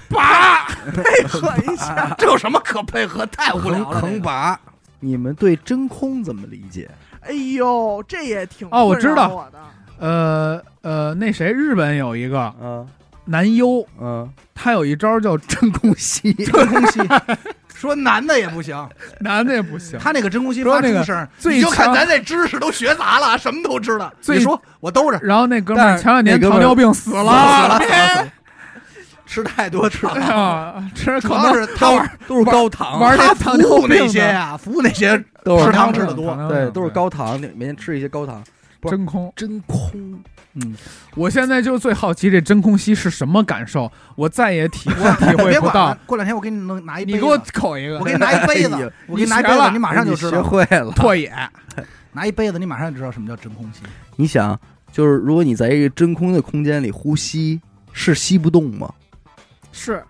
[0.09, 2.15] 你，八，配合一下。
[2.17, 3.25] 这有什么可配合？
[3.27, 4.01] 太无横聊了。
[4.01, 4.59] 横拔。
[4.99, 6.89] 你们对真空怎么理解？
[7.21, 9.59] 哎呦，这也挺哦我知道我的。
[9.99, 12.87] 呃呃，那谁，日本有一个嗯
[13.25, 16.99] 男优，嗯，他有一招叫真空吸，真空吸，
[17.75, 18.89] 说男的也不行，
[19.19, 19.99] 男的也不行。
[19.99, 24.11] 他那个真空吸说那个发出声，最你就看咱这知识都学杂了，什么都知道。
[24.21, 28.27] 最你说我兜着，然后那哥们儿前两年糖尿病死了，死了
[29.29, 38.43] 吃太多吃哎呀，吃可能是他玩都是高糖，玩他这糖尿服务那些呀，服务那些都是吃糖吃的多对，都是高糖，每天吃一些高糖。
[38.83, 39.31] 真空。
[39.35, 39.91] 真空，
[40.55, 40.73] 嗯，
[41.13, 50.41] 我现在就最好奇这真空吸是什么感受，我再也体会体会不到别管。，过两天我给你弄拿一杯子，你给我口一个我给你拿一杯 哎子，我给你拿一杯子，你马上就知道学。
[50.41, 50.91] 会了。
[50.95, 51.31] 拓野，
[52.13, 53.81] 拿一杯子，你马上就知道什么叫真空吸。
[54.15, 54.57] 你想，
[54.91, 57.59] 就是如果你在一个真空的空间里呼吸，
[57.91, 58.89] 是吸不动吗？
[59.71, 60.03] 是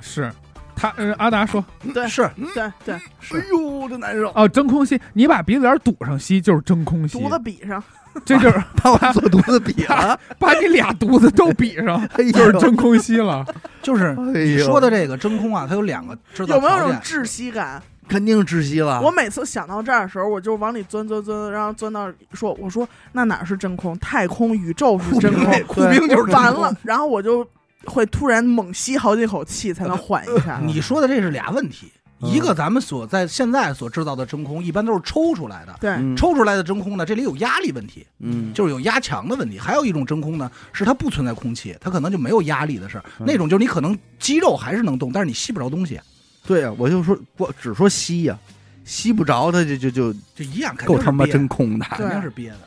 [0.00, 0.32] 是
[0.74, 4.32] 他呃阿达说对是对对，哎呦，这难受！
[4.34, 7.82] 哦，真空吸，你把鼻子眼堵上吸就是真空吸，犊子比上，
[8.24, 13.44] 这就是 把我做犊子比了， 把你俩肚子都比上， 哎呦就是真空吸了。
[13.82, 17.00] 就是哎呦你说的这个真空啊，它有两个制造有没有条件。
[17.00, 17.80] 种窒息感？
[18.08, 19.00] 肯定窒息了。
[19.00, 23.96] 我每次想到这儿的时候，我就往里钻钻钻，然后钻到说，我说那哪儿是真空？
[24.00, 27.46] 太空宇宙是真空，酷兵就是真空完了，然后我就
[27.86, 30.60] 会突然猛吸好几口气才能缓一下。
[30.62, 35.76] 你说的这是俩问题，嗯一个咱们所在现在所制造的真空，一般都是抽出来的。
[35.80, 39.58] 对，嗯抽出来的真空呢，这里有压力问题，嗯，就是有压强的问题。
[39.58, 43.04] 还有一种真空呢，是它不存在空气，它可能就没有压力的事儿。
[43.18, 46.00] 嗯那种就是你可能肌肉还是能动，但是你吸不着东西，
[46.46, 48.38] 对呀，我就说我只说吸呀，
[48.84, 51.84] 吸不着它就就就就一样，够他妈真空的。
[51.90, 52.58] 肯定是憋的。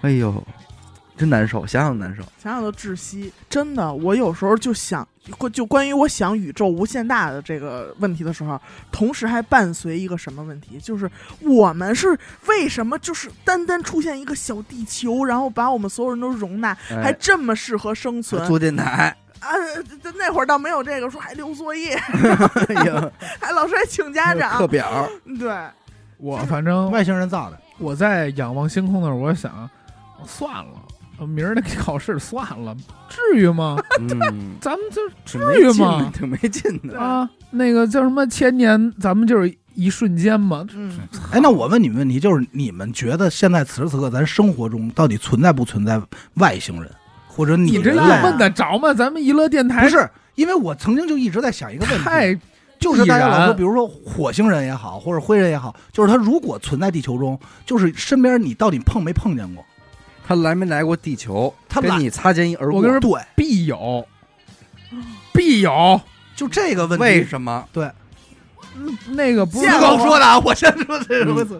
[0.00, 0.42] 哎呦，
[1.18, 2.22] 真难受，想想难受。
[2.42, 3.32] 想想都窒息。
[3.50, 5.06] 真的，我有时候就想，
[5.52, 8.60] 就关于我想宇宙无限大的这个问题的时候，
[8.92, 11.10] 同时还伴随一个什么问题，就是
[11.40, 12.16] 我们是
[12.46, 19.50] 为什么就是单单出现一个小地球，然后把我们所有人都容纳，还哎，这么适合生存做电台，啊？
[20.02, 21.94] 这那会儿倒没有这个，说还留作业，
[22.68, 23.10] 哎呀，
[23.40, 25.08] 还老师还请家长课，表，
[25.38, 25.52] 对，
[26.18, 29.68] 我反正外星人造的，我在仰望星空的时候，我想
[30.24, 32.76] 算了，呃明儿那考试算了，
[33.08, 33.76] 至于吗？
[34.00, 36.98] 嗯， 咱们就至于吗，挺没劲的。
[36.98, 40.66] 啊，那个叫什么千年，咱们就是一瞬间嘛。
[40.74, 40.98] 嗯，
[41.32, 46.00] 哎，那我问你们问题，就是你们觉得现在此时此刻咱生活中到底存在不存在
[46.34, 46.90] 外星人，
[47.26, 48.92] 或者你你这人类一问得着吗？
[48.94, 50.08] 咱们娱乐电台不是？
[50.34, 52.32] 因为我曾经就一直在想一个问题，太
[52.78, 59.64] 就是大家老说，比如说火星人也好，或者灰人也好，就是他如果存在地球中，就是身边你到底碰没碰见过？
[60.28, 61.54] 他来没来过地球？
[61.70, 62.76] 他来跟你擦肩而过。
[62.76, 64.06] 我跟你说对，必有，
[65.32, 65.98] 必有。
[66.36, 67.66] 就这个问题，为什么？
[67.72, 67.90] 对
[69.08, 71.58] 那个不是见过刚说的啊， 我先说这个词，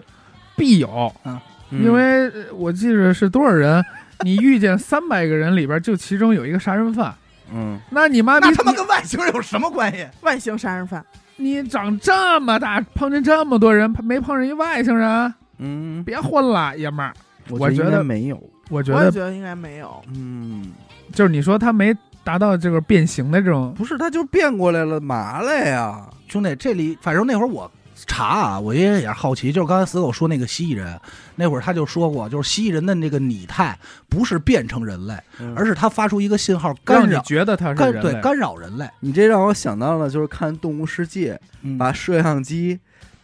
[0.55, 1.37] 必有，嗯
[1.71, 3.83] 因为呃我记着是多少人，
[4.23, 7.11] 你遇见三百个人里边，就其中有一个杀人犯，
[7.51, 10.07] 嗯，那你妈逼那他妈跟外星人有什么关系？
[10.21, 11.03] 外星杀人犯，
[11.37, 17.11] 你长这么大，碰见这么多人，没碰上一外星人，嗯，别混了，爷们儿。
[17.49, 18.39] 我觉觉得没有。
[18.69, 20.01] 我觉得我也觉得应该没有。
[20.13, 20.71] 嗯，
[21.13, 21.93] 就是你说他没
[22.23, 26.07] 达到这个变形的这种，不是，他就变过来了，麻了呀？
[26.27, 27.69] 兄弟，这里反正那会儿我
[28.05, 30.97] 查啊，我也也是好奇，就是刚才死狗说那个蜥蜴人，
[31.35, 35.13] 那会儿他就说过，就是蜥蜴人的那个拟态不是变成人类，
[35.55, 38.11] 而是是他发出一个信号让你干扰觉得他是干人类。
[38.11, 42.79] 对干扰人类，你这让我想到了，就是看《动物世界》，嗯把摄像机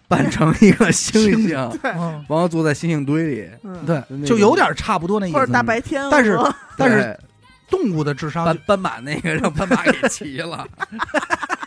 [0.08, 1.14] 扮成一个猩
[1.48, 3.50] 猩，对，嗯然后坐在猩猩堆里。
[3.64, 5.38] 嗯，对，就有点差不多那意思。
[5.38, 6.38] 或者大白天，但是
[6.78, 7.18] 但是
[7.70, 10.68] 动物的智商斑斑马那个让斑马给骑了，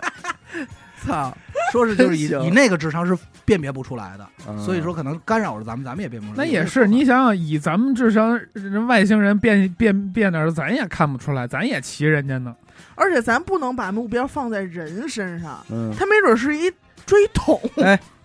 [1.04, 1.36] 操！
[1.72, 6.44] 说是就是以真行以那个智商是辨别不出来的，嗯所以说可能干扰着咱们，咱们也辨不出来。
[6.44, 12.54] 那也是，你想想，以咱们智商，人外星人变变变点儿，咱也看不出来，咱也骑人家呢。
[12.94, 16.70] 而且咱不能把目标放在人身上，嗯，他没准是一
[17.04, 17.60] 追桶，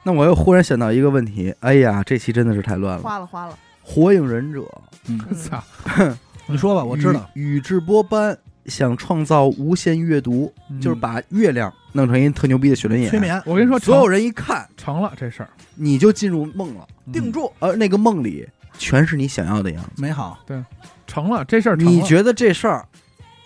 [0.03, 3.01] 那我又忽然想到一个问题，哎呀，这期真的是太乱了。
[3.01, 3.57] 花了花了。
[3.81, 4.63] 火影忍者，
[5.07, 5.61] 嗯， 操，
[6.47, 7.29] 你说吧，我知道。
[7.33, 18.47] 宇宇智波斑想创造无限阅读，嗯就是把月亮弄成一特牛逼的雪轮眼，催眠，我跟你说，所有人一看成了这事儿，你就进入梦了，嗯定住，而那个梦里
[18.77, 20.01] 全是你想要的样子。
[20.01, 20.39] 美好。
[20.45, 20.63] 对
[21.05, 21.75] 成了这事儿。
[21.75, 22.85] 你觉得这事儿，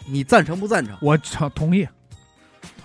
[0.07, 0.95] 你赞成不赞成？
[1.01, 1.87] 我成同意，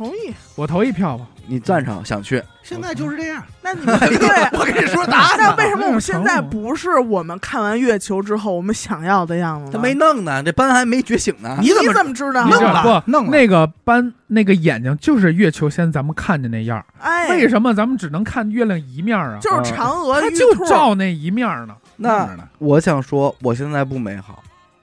[0.03, 0.35] 同意。
[0.55, 1.27] 我投一票吧。
[1.45, 2.41] 你赞成，想去？
[2.63, 3.43] 现在就是这样。
[3.63, 9.71] 那你们对，我跟你说答案，那为什么我们现在不是我们看完月球之后我们想要的样子呢？
[9.73, 11.59] 他没弄呢，这斑还没觉醒呢。
[11.61, 12.47] 你怎么怎么知道？
[12.47, 13.03] 弄了？
[13.07, 16.83] 弄了那个斑，那个眼睛就是月球先咱们看见那样。
[17.01, 19.37] 哎，为什么咱们只能看月亮一面啊？
[19.41, 21.75] 就是嫦娥玉它就照那一面呢。
[21.97, 22.29] 那
[22.59, 24.41] 我想说，我现在不美好，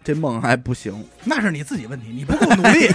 [0.10, 1.05] 这梦还不行。
[1.24, 2.89] 那是你自己问题，你不够努力，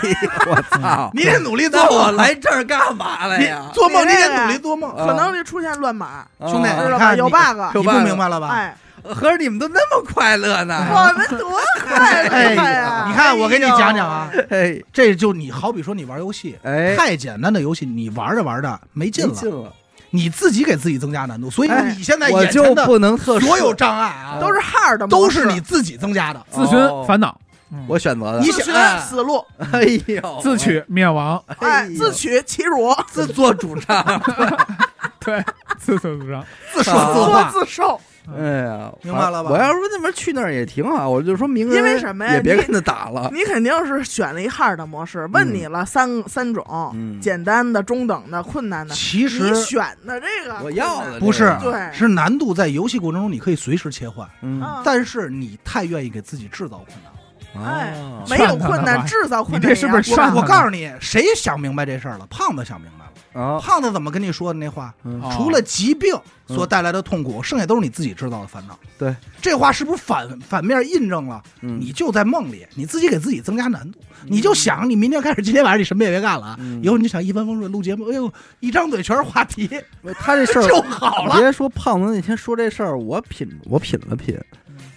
[0.48, 1.10] 我操！
[1.14, 1.80] 你得努力做。
[1.84, 3.70] 我来这儿干嘛来你呀？
[3.72, 4.90] 做梦，你得努力做梦。
[4.90, 7.14] 啊可能就出现乱码，兄弟啊知道吧？
[7.14, 8.48] 有 bug，有你不明白了吧？
[8.48, 10.84] 哎，合着你们都那么快乐呢？
[10.90, 13.04] 我们多快乐 哎呀呀！！
[13.06, 19.72] 你看，我给你讲讲啊，哎这就你好比说你玩游戏，哎，太简单的游戏，你玩着玩着没劲了，
[20.14, 26.40] 你自己给自己增加难度，所以哎你现在我眼前的就不能特殊所有障碍啊，都是 hard 的都，是你自己增加的。
[26.50, 27.36] 自寻哦烦恼，
[27.72, 28.38] 嗯我选择的。
[28.38, 34.22] 你自寻哎死路，哎呦，自取灭亡，哎，自取其辱，自作主张。
[35.18, 35.42] 对，
[35.78, 36.44] 自作主张。
[36.72, 38.00] 自作自话，自受。
[38.32, 39.50] 哎呀，明白了吧？
[39.50, 42.34] 我要说那边去那儿也挺好，我就说明人因为什么呀？
[42.34, 43.28] 也别跟他打了。
[43.32, 46.64] 你肯定是选了一 hard 的模式，问你了三三种
[46.94, 51.92] 嗯，简单的、中等的、困难的，其实你选的这个我要的不是对。
[51.92, 54.60] 是难度在游戏过程中你可以随时切换，嗯。
[54.62, 57.12] 啊但是你太愿意给自己制造困难。
[57.56, 62.26] 哎啊没有困难，制造困难你这是不是我告诉你，谁想明白这事儿了？
[62.30, 63.03] 胖子想明白。
[63.03, 63.03] 了。
[63.34, 64.94] 啊，胖子怎么跟你说的那话？
[65.32, 66.14] 除了疾病
[66.46, 68.78] 所带来的痛苦，剩下都是你自己制造的烦恼。
[68.96, 71.42] 对，这话是不是反反面印证了？
[71.60, 73.98] 嗯你就在梦里，你自己给自己增加难度。
[74.26, 76.56] 你就想，你明天开始，今天晚上你什么也别干了啊！
[76.60, 79.68] 嗯以后你就想一帆风顺录节目，哎呦，一张嘴全是话题，
[80.20, 81.36] 他这事儿 就好了。
[81.36, 84.38] 别说胖子那天说这事儿，我品我品了品，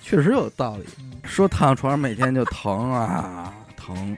[0.01, 0.85] 确实有道理。
[1.25, 4.15] 说躺床上每天就疼啊疼，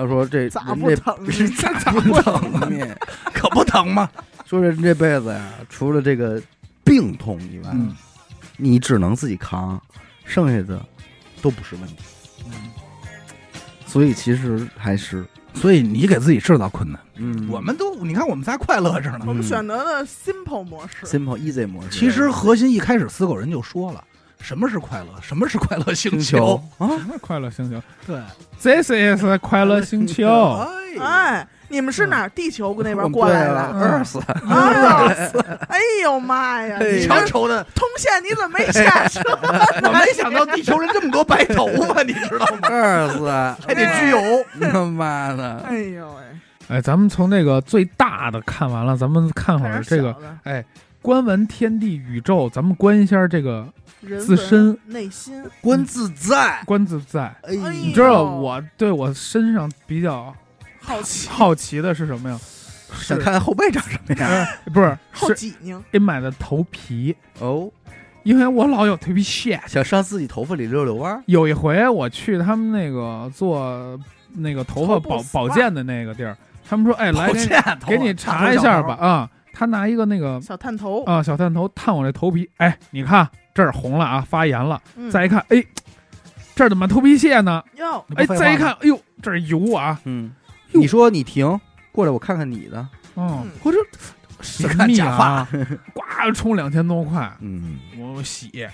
[0.00, 2.96] 他说这咋不疼是咋不疼呢？
[3.34, 4.08] 可不疼吗？
[4.46, 6.40] 说人这辈子呀，除了这个
[6.82, 7.94] 病痛以外，嗯
[8.56, 9.80] 你只能自己扛，
[10.24, 10.84] 剩下的
[11.40, 11.96] 都不是问题。
[12.46, 12.52] 嗯
[13.86, 15.24] 所以其实还是，
[15.54, 19.24] 所以你给自己制造困难，嗯，我们都你看我们仨快乐着呢。
[19.26, 24.04] 我们选择了 simple 模式，simple easy 模式，其实核心一开始死狗人就说了，
[24.40, 25.06] 什么是快乐？
[25.22, 28.18] 什么是快乐星星球啊，什么快乐星球对
[28.62, 30.66] ，？This is 快乐星球。
[30.98, 32.28] 哎，你们是哪儿？
[32.30, 33.78] 地球那边过对来啊的？
[33.78, 35.12] 二死，啊！
[35.68, 36.78] 哎呦妈呀！
[36.82, 39.20] 哎你这瞧瞅的，通县你怎么没下车？
[39.84, 42.68] 我没想到地球人这么多白头发，你知道吗？？
[42.68, 44.44] Earth，还得焗油。
[44.72, 50.64] 他妈的，哎呦喂，哎，咱们从那个最大的看完了，咱们看会儿这个，哎，
[51.00, 53.72] 观闻天地宇宙，咱们观一下这个人
[54.20, 57.34] 自身内心，观自在，观自在。
[57.72, 60.34] 你知道我对我身上比较
[60.80, 62.38] 好奇，好奇的是什么呀？
[62.92, 67.70] 想看看后背长什么样呃不是，好是挤拧，给买的头皮，哦，
[68.24, 69.60] 因为我老有头皮屑。
[69.68, 73.96] 想上自己头发里溜溜弯儿，有一回我去他们那个做
[74.32, 76.36] 那个头发保保健的那个地儿，
[76.68, 84.80] 他们说：“哎，来给给你查一下吧。”啊，他拿一个那个小探头，啊小探头探我这头皮，哎，你看这儿红了啊，发炎了。
[84.96, 85.10] 嗯。
[85.10, 85.64] 再一看，哎，
[86.54, 87.62] 这儿怎么头皮屑呢？
[87.76, 90.00] 哟，哎，再一看，哎呦，这儿油啊！
[90.04, 90.32] 嗯，
[90.72, 90.80] 哟。
[90.80, 91.60] 你说你停，
[91.92, 92.78] 过来我看看你的，
[93.14, 93.80] 哦嗯，我说
[94.40, 95.46] 神秘啊，
[95.92, 96.02] 呱
[96.34, 98.66] 冲两千多块，嗯，我洗。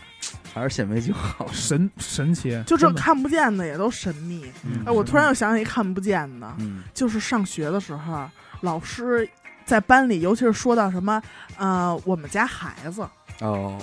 [0.53, 3.01] 还是显微镜好，神神奇，就这真的。
[3.01, 4.45] 看不见的也都神秘。
[4.64, 4.83] 嗯。
[4.87, 6.83] 哎，我突然又想起一看不见的，嗯。
[6.95, 8.29] 就是上学的时候，
[8.62, 9.29] 老师
[9.64, 11.22] 在班里，尤其是说到什么，
[11.59, 13.07] 呃，我们家孩子，
[13.41, 13.79] 哦，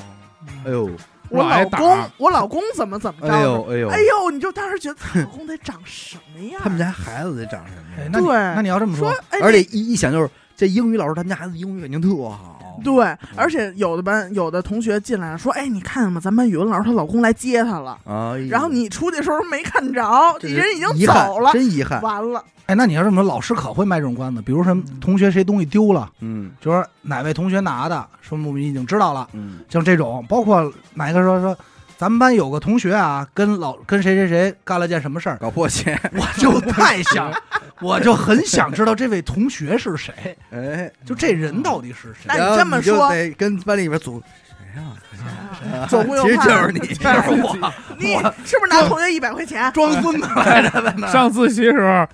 [0.66, 0.90] 哎呦，
[1.30, 6.62] 我老公，我老公怎么怎么着的，哎呦哎呦，哎呦，你就当时觉得他老公得长什么样？
[6.64, 8.06] 他们家孩子得长什么样？
[8.06, 8.36] 哎那你对。
[8.36, 13.06] 那你要这么说，哎，而且一一想就是这英语老师他们家孩子英语肯定特好，对，
[13.36, 16.22] 而且有的班有的同学进来了，说：“哎，你看见吗？
[16.22, 17.98] 咱班语文老师她老公来接她了。
[18.06, 20.02] 哎呦然后你出去的时候没看着，
[20.40, 22.02] 这人已经走了，真遗憾。
[22.02, 22.44] 完了。
[22.66, 31.58] 哎，那你要这么说，老师可会卖这种关子，比如说嗯同学谁东西丢了，嗯就说哪位同学拿的，说我们已经知道了，嗯像这种，包括哪个说说，
[31.98, 37.30] 咱们班有个同学啊，跟老跟谁谁谁干了件什么事儿，搞破鞋，我就太想，
[37.84, 40.14] 我就很想知道这位同学是谁，
[40.52, 42.34] 哎，就这人到底是谁那。
[42.36, 44.22] 你然后这么就说得跟班里边组
[44.58, 45.86] 谁呀？
[45.88, 48.14] 左顾右其实就是你， 就是我你
[48.46, 49.72] 是不是拿同学一百块钱？
[49.74, 52.08] 装孙子来着，在那上自习时候，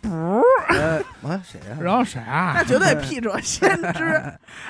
[0.00, 0.42] 不
[1.28, 1.76] 啊谁呀？
[1.80, 2.64] 然后谁啊那？
[2.64, 4.22] 绝对屁者先知。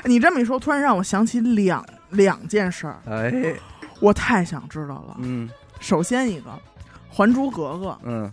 [0.04, 3.54] 你这么一说，突然让我想起两两件事儿，哎，
[4.00, 5.16] 我太想知道了。
[5.20, 5.48] 嗯
[5.78, 6.50] 首先一个，
[7.10, 8.30] 《还珠格格嗯，》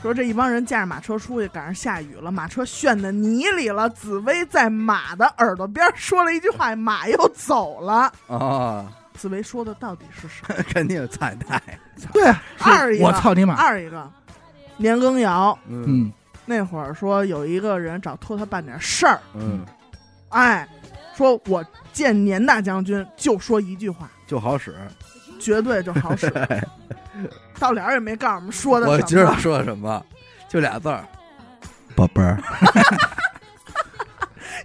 [0.00, 3.90] 说这一帮人驾着马车出去，赶上下雨了，马车陷在泥里了。
[3.90, 8.12] 紫薇在马的耳朵边说了一句话，马又走了。
[8.28, 10.62] 啊，紫薇说的到底是什么？
[10.72, 11.60] 肯定有彩带，
[12.12, 13.54] 对二一个我操你妈！
[13.54, 14.08] 二一个，
[14.76, 16.12] 年羹尧嗯嗯，
[16.46, 19.64] 那会儿说有一个人找托他办点事儿，嗯，
[20.28, 20.68] 哎，
[21.16, 24.76] 说我见年大将军就说一句话，就好使。
[25.40, 26.32] 绝对就好使。
[27.58, 30.02] 到了也没告诉我们说的什么，我知道说的什么，
[30.48, 31.04] 就俩字儿，
[31.94, 32.38] 宝贝儿，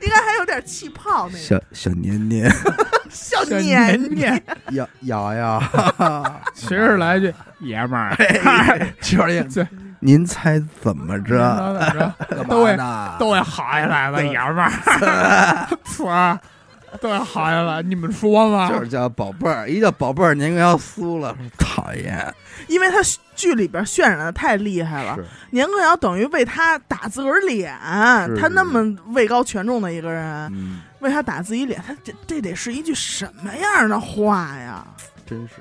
[0.02, 2.50] 应该还有点气泡那个小小年年，
[3.10, 8.16] 小小年年年， 瑶瑶呀，其实来句爷们儿，
[9.02, 9.68] 就是
[10.00, 11.39] 您猜怎么着？
[11.39, 13.16] 怎么着干都会嘛呢？
[13.20, 16.38] 都会好下来的爷们儿，词儿
[17.00, 17.82] 都会好下来。
[17.82, 18.68] 你们说吧？
[18.70, 22.34] 就是叫宝贝儿，一叫宝贝儿，年羹尧酥了，讨厌。
[22.68, 22.97] 因为他
[23.36, 25.18] 剧里边渲染的太厉害了。
[25.51, 27.74] 年羹尧等于为他打自个儿脸，
[28.28, 34.86] 是他那么位高权重的一个人，嗯，为他打自己脸，他这这得是一句什么样的话呀？
[35.26, 35.55] 真是。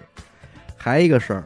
[0.77, 1.45] 还一个事儿，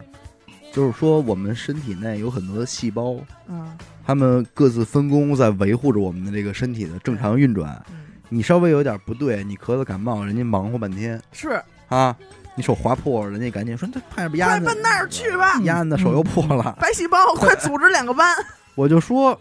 [0.72, 3.16] 就是说我们身体内有很多的细胞，
[3.48, 3.76] 嗯
[4.07, 7.84] 他们各自分工在维护着我们的这个身体的正常运转。
[7.90, 12.16] 嗯，你稍微有点不对，你咳嗽感冒，人家忙活半天是啊。
[12.57, 16.76] 你手划破了，人家赶紧说：“这快点压子，快奔那儿去吧，压子手又破了。
[16.80, 18.34] 白细胞，快组织两个班，
[18.74, 19.38] 我就说，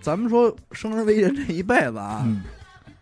[0.00, 2.42] 咱们说生而为人这一辈子啊，嗯，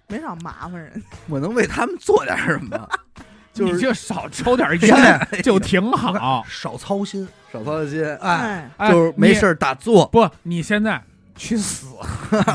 [0.07, 1.03] 没少麻烦人。
[1.29, 2.89] 我能为他们做点什么？
[3.53, 6.45] 就是你就少抽点 烟就挺好。
[6.49, 7.29] 少操心。
[7.53, 10.07] 少操心，哎，就是没事儿打坐。
[10.07, 11.03] 不，你现在
[11.35, 11.87] 去死，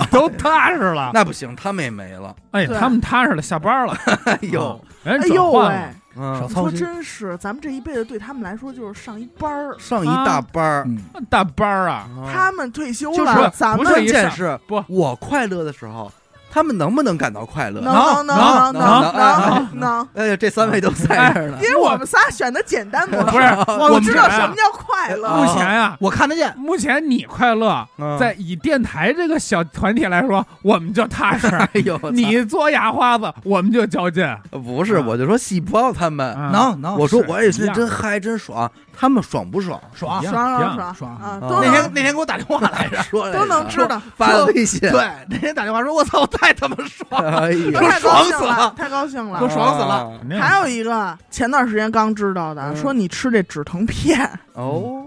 [0.10, 1.12] 都踏实了。
[1.14, 2.34] 那不行，他们也没了。
[2.52, 3.94] 哎，他们踏实了，下班了，
[4.26, 6.40] 哎呦，人哎呦转换了喂，嗯。
[6.40, 6.80] 说少操心。
[6.80, 10.98] 真是，咱们这一辈子对他们来说就是上一班儿，上一大班儿，嗯，
[11.30, 16.12] 大班儿啊，他们退休就是了，咱们不是关一上键是不我快乐的时候，
[16.54, 17.82] 他们能不能感到快乐？
[17.82, 20.08] 能能能能能能。
[20.14, 25.30] 哎呀这三位都在这呢因为我们仨选的简单不是我知道什么叫快乐。
[25.30, 26.54] 目前啊我看得见。
[26.56, 27.88] 目前你快乐
[28.20, 31.48] 在以电台这个小团体来说我们就踏实。
[31.58, 34.24] 哎呦你做牙花子我们就较劲。
[34.52, 36.34] 不是我就说喜婆他们。
[36.52, 36.96] 能能。
[36.98, 38.72] 我说我也是真嗨真爽。
[38.96, 39.80] 他们爽不爽？
[39.94, 41.12] 爽爽爽爽爽。
[41.18, 44.02] 啊，那天那天给我打电话来 着，说都能知道。
[44.16, 48.74] 发的微信，对，那天打电话说，我操，我太他妈爽了， 太高兴爽死了。
[48.78, 49.40] 太高兴了。
[49.40, 49.50] 都。
[49.50, 50.40] 爽死了。
[50.40, 52.76] 还有一个，前段时间刚知道的，嗯。
[52.76, 55.06] 说你吃这止疼片，哦，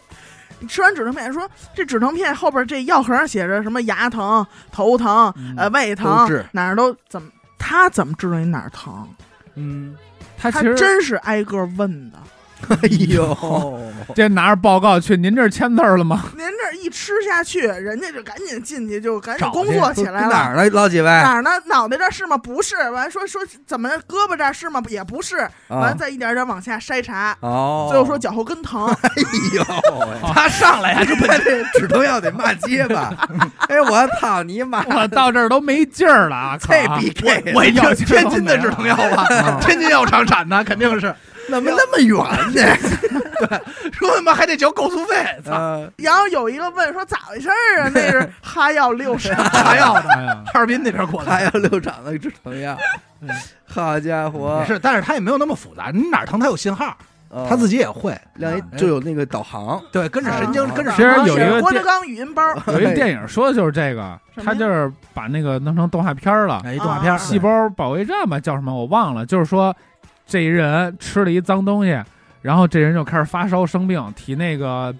[0.58, 5.54] 你吃完止疼片，说这止疼片后边这药盒上写着什么牙疼、头疼、嗯。
[5.56, 9.06] 呃胃疼，哪儿都怎么，他怎么知道你哪儿疼？
[9.54, 9.94] 嗯，
[10.38, 12.18] 他他其实真是挨个问的。
[12.68, 13.80] 哎呦，
[14.14, 16.24] 这拿着报告去，您这儿签字儿了吗？
[16.36, 20.28] 您这一吃下去，人家就赶紧进去，就赶紧工作起来了。
[20.28, 21.06] 哪儿呢，老几位？
[21.06, 21.50] 哪儿呢？
[21.66, 22.36] 脑袋这儿是吗？
[22.36, 22.76] 不是。
[22.90, 24.82] 完说说怎么胳膊这儿是吗？
[24.88, 25.36] 也不是。
[25.68, 28.86] 完啊再一点点往下筛查，哦，最后说脚后跟疼。
[28.88, 29.10] 哎
[29.54, 29.64] 呦，
[30.32, 33.14] 他上来呀，这不这止疼药得骂街吧？
[33.68, 34.84] 哎，我操你妈！
[34.88, 36.58] 我到这儿都没劲儿了啊！
[36.60, 41.14] 靠这逼 K 我一听药劲儿天津的止疼药吧，天津药厂产的，肯定是
[41.50, 42.16] 怎么那么远
[42.48, 42.52] 呢？
[43.38, 43.60] 对
[43.92, 45.14] 说他妈还得交高速费，
[45.96, 47.90] 然后有一个问说咋回事儿啊？
[47.94, 49.34] 那是哈药六厂。
[49.36, 50.08] 哈药的，
[50.46, 52.76] 哈尔滨那边过来哈药六厂的止疼药，
[53.66, 56.86] 好家伙，是，但是他也没有那么复杂，你哪儿疼他有信号，
[57.30, 69.74] 啊他自己也会，亮一就有那个导航，对，跟着神经啊跟着其实有一个郭德纲语音包，有一电影说的就是这个，他就是把那个弄成动画片儿了，哎，动画片细胞保卫战吧，叫什么我忘了，就是说
[70.28, 71.98] 这一人吃了一脏东西，
[72.42, 74.94] 然后这人就开始发烧生病，体内个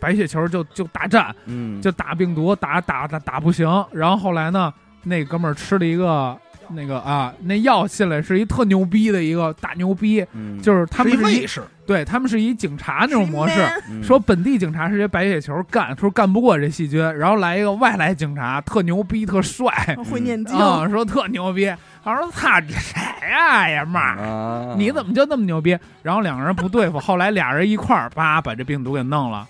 [0.00, 4.72] 白血球就就大战，嗯，就打病毒，打打打打不行，然后后来呢，
[5.02, 6.34] 那哥们儿吃了一个
[6.70, 11.46] 那个啊，那药进来是一特牛逼的一个大牛逼，嗯，就是他们是一
[11.86, 13.60] 对他们是以警察那种模式，
[13.90, 14.02] 嗯。
[14.02, 19.94] 说本地警察是些白血球干，说干不过这细菌，然后来一个外来警察，特牛逼特帅。
[20.10, 21.70] 会念经，啊、说特牛逼，
[22.04, 23.00] 他说操你谁
[23.30, 25.76] 呀爷们儿，啊，你怎么就那么牛逼？
[26.02, 29.48] 然后两个人不对付，后来俩人一块儿叭把这病毒给弄了，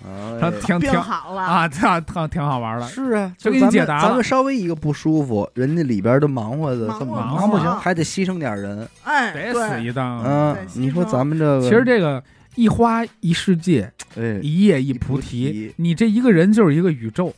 [0.61, 2.87] 挺挺好了，啊，挺挺挺好玩的。
[2.87, 8.87] 是啊，就给你解答了咱们稍微一个不舒服，人家里边都忙活的这么忙不行还得牺牲点人。
[9.03, 10.23] 哎，得对死一档。
[10.23, 12.23] 嗯，你说咱们这个，其实这个
[12.55, 17.33] 一花一世界，哎，一叶一菩提，你这一个人就是一个宇宙。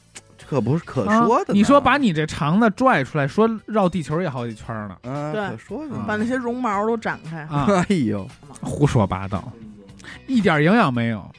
[0.48, 1.54] 可不是可啊说的呢。
[1.54, 6.06] 你说把你这肠子拽出来，说绕地球也好几圈呢，啊，对可说的呢。
[6.08, 8.28] 把那些绒毛都展开，啊， 哎呦，
[8.62, 9.52] 胡说八道，
[10.26, 11.30] 一点营养没有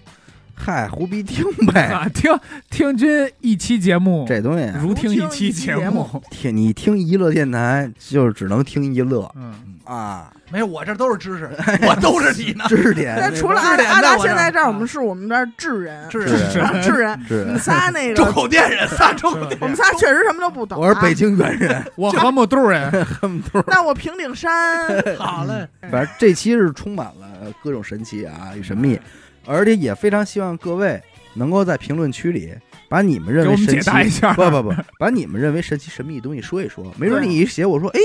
[0.61, 2.09] 嗨，胡逼听呗，啊！
[2.09, 2.37] 听
[2.69, 6.21] 听君一期节目，这东西啊如听一期节目。
[6.31, 9.55] 听你听娱乐电台，就是只能听娱乐嗯，
[9.85, 11.51] 啊，没有，我这都是知识，
[11.87, 12.65] 我都是你呢。
[12.69, 20.81] 知识点那除了阿达现在这儿，啊我们是我们这儿智人，智人啊智人，是你们仨那周个，口店人，仨 周口我们仨确实什么都不懂。
[20.81, 24.89] 我是北，京猿人， 我和木肚人，河姆渡那我平顶山，
[25.19, 28.99] 好嘞，反正这期是充满了各种神奇啊与神秘，
[29.47, 31.01] 而且也非常希望各位
[31.35, 32.55] 能够在评论区里
[32.89, 34.33] 把你们认给我们为神奇解答一下。
[34.33, 38.01] 不不不，把你们认为神奇神秘的东西说一说，没准你一写我说，哎，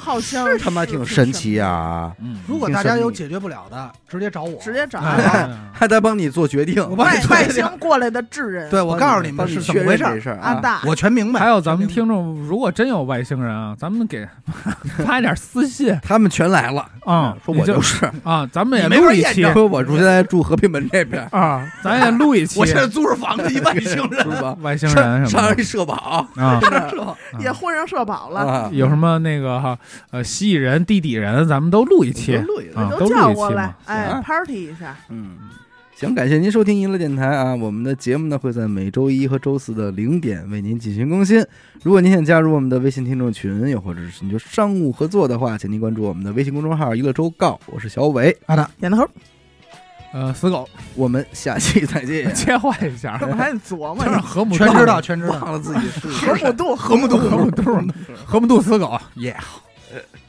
[0.00, 11.40] 好像是他妈挺神奇啊，嗯，如果大家有解决不了的，直接找我，直接找哎还得 帮你做决定，外 外星过来的智人，对我告诉你们是怎么回事儿大，我全明白。
[11.40, 14.26] 还有咱们听众，如果真有外星人啊，咱们给
[15.04, 15.98] 发一点私信。
[16.02, 24.22] 他们全来了啊，说我就是，啊，咱们也录一期我住现在住和平门这边，啊，咱也录一期，我现在租着房子，一外星人。
[24.22, 24.56] 是吧？
[24.60, 26.60] 外星人什么上上一社保啊，
[27.40, 29.76] 也混上社保了，啊，有什么那个哈
[30.10, 33.74] 呃蜥蜴人、地底人，咱们都录一期都录一录啊，都都录叫过来一期嘛，。
[33.86, 35.36] 哎，party 一下，嗯，
[35.94, 37.54] 行，感谢您收听娱乐电台啊！
[37.54, 41.44] 我们的节目呢会在每周一和周四的零点为您进行更新。
[41.82, 49.04] 如果您想加入我们的微信听众群，又或者是你就商务合作的话，请您关注我们的微信公众号“娱乐周告”，我是小伟，阿达，点头，
[50.12, 52.30] 呃，死狗我们下期再见。
[52.34, 54.22] 切换一下还得琢磨这 是呢？
[54.22, 55.34] 河姆全知道，全知道。
[55.40, 57.62] 忘了自己是河姆渡，河姆渡，河姆渡，
[58.24, 59.36] 河姆渡死狗，耶！
[59.38, 59.62] 好。
[59.90, 60.02] Yeah.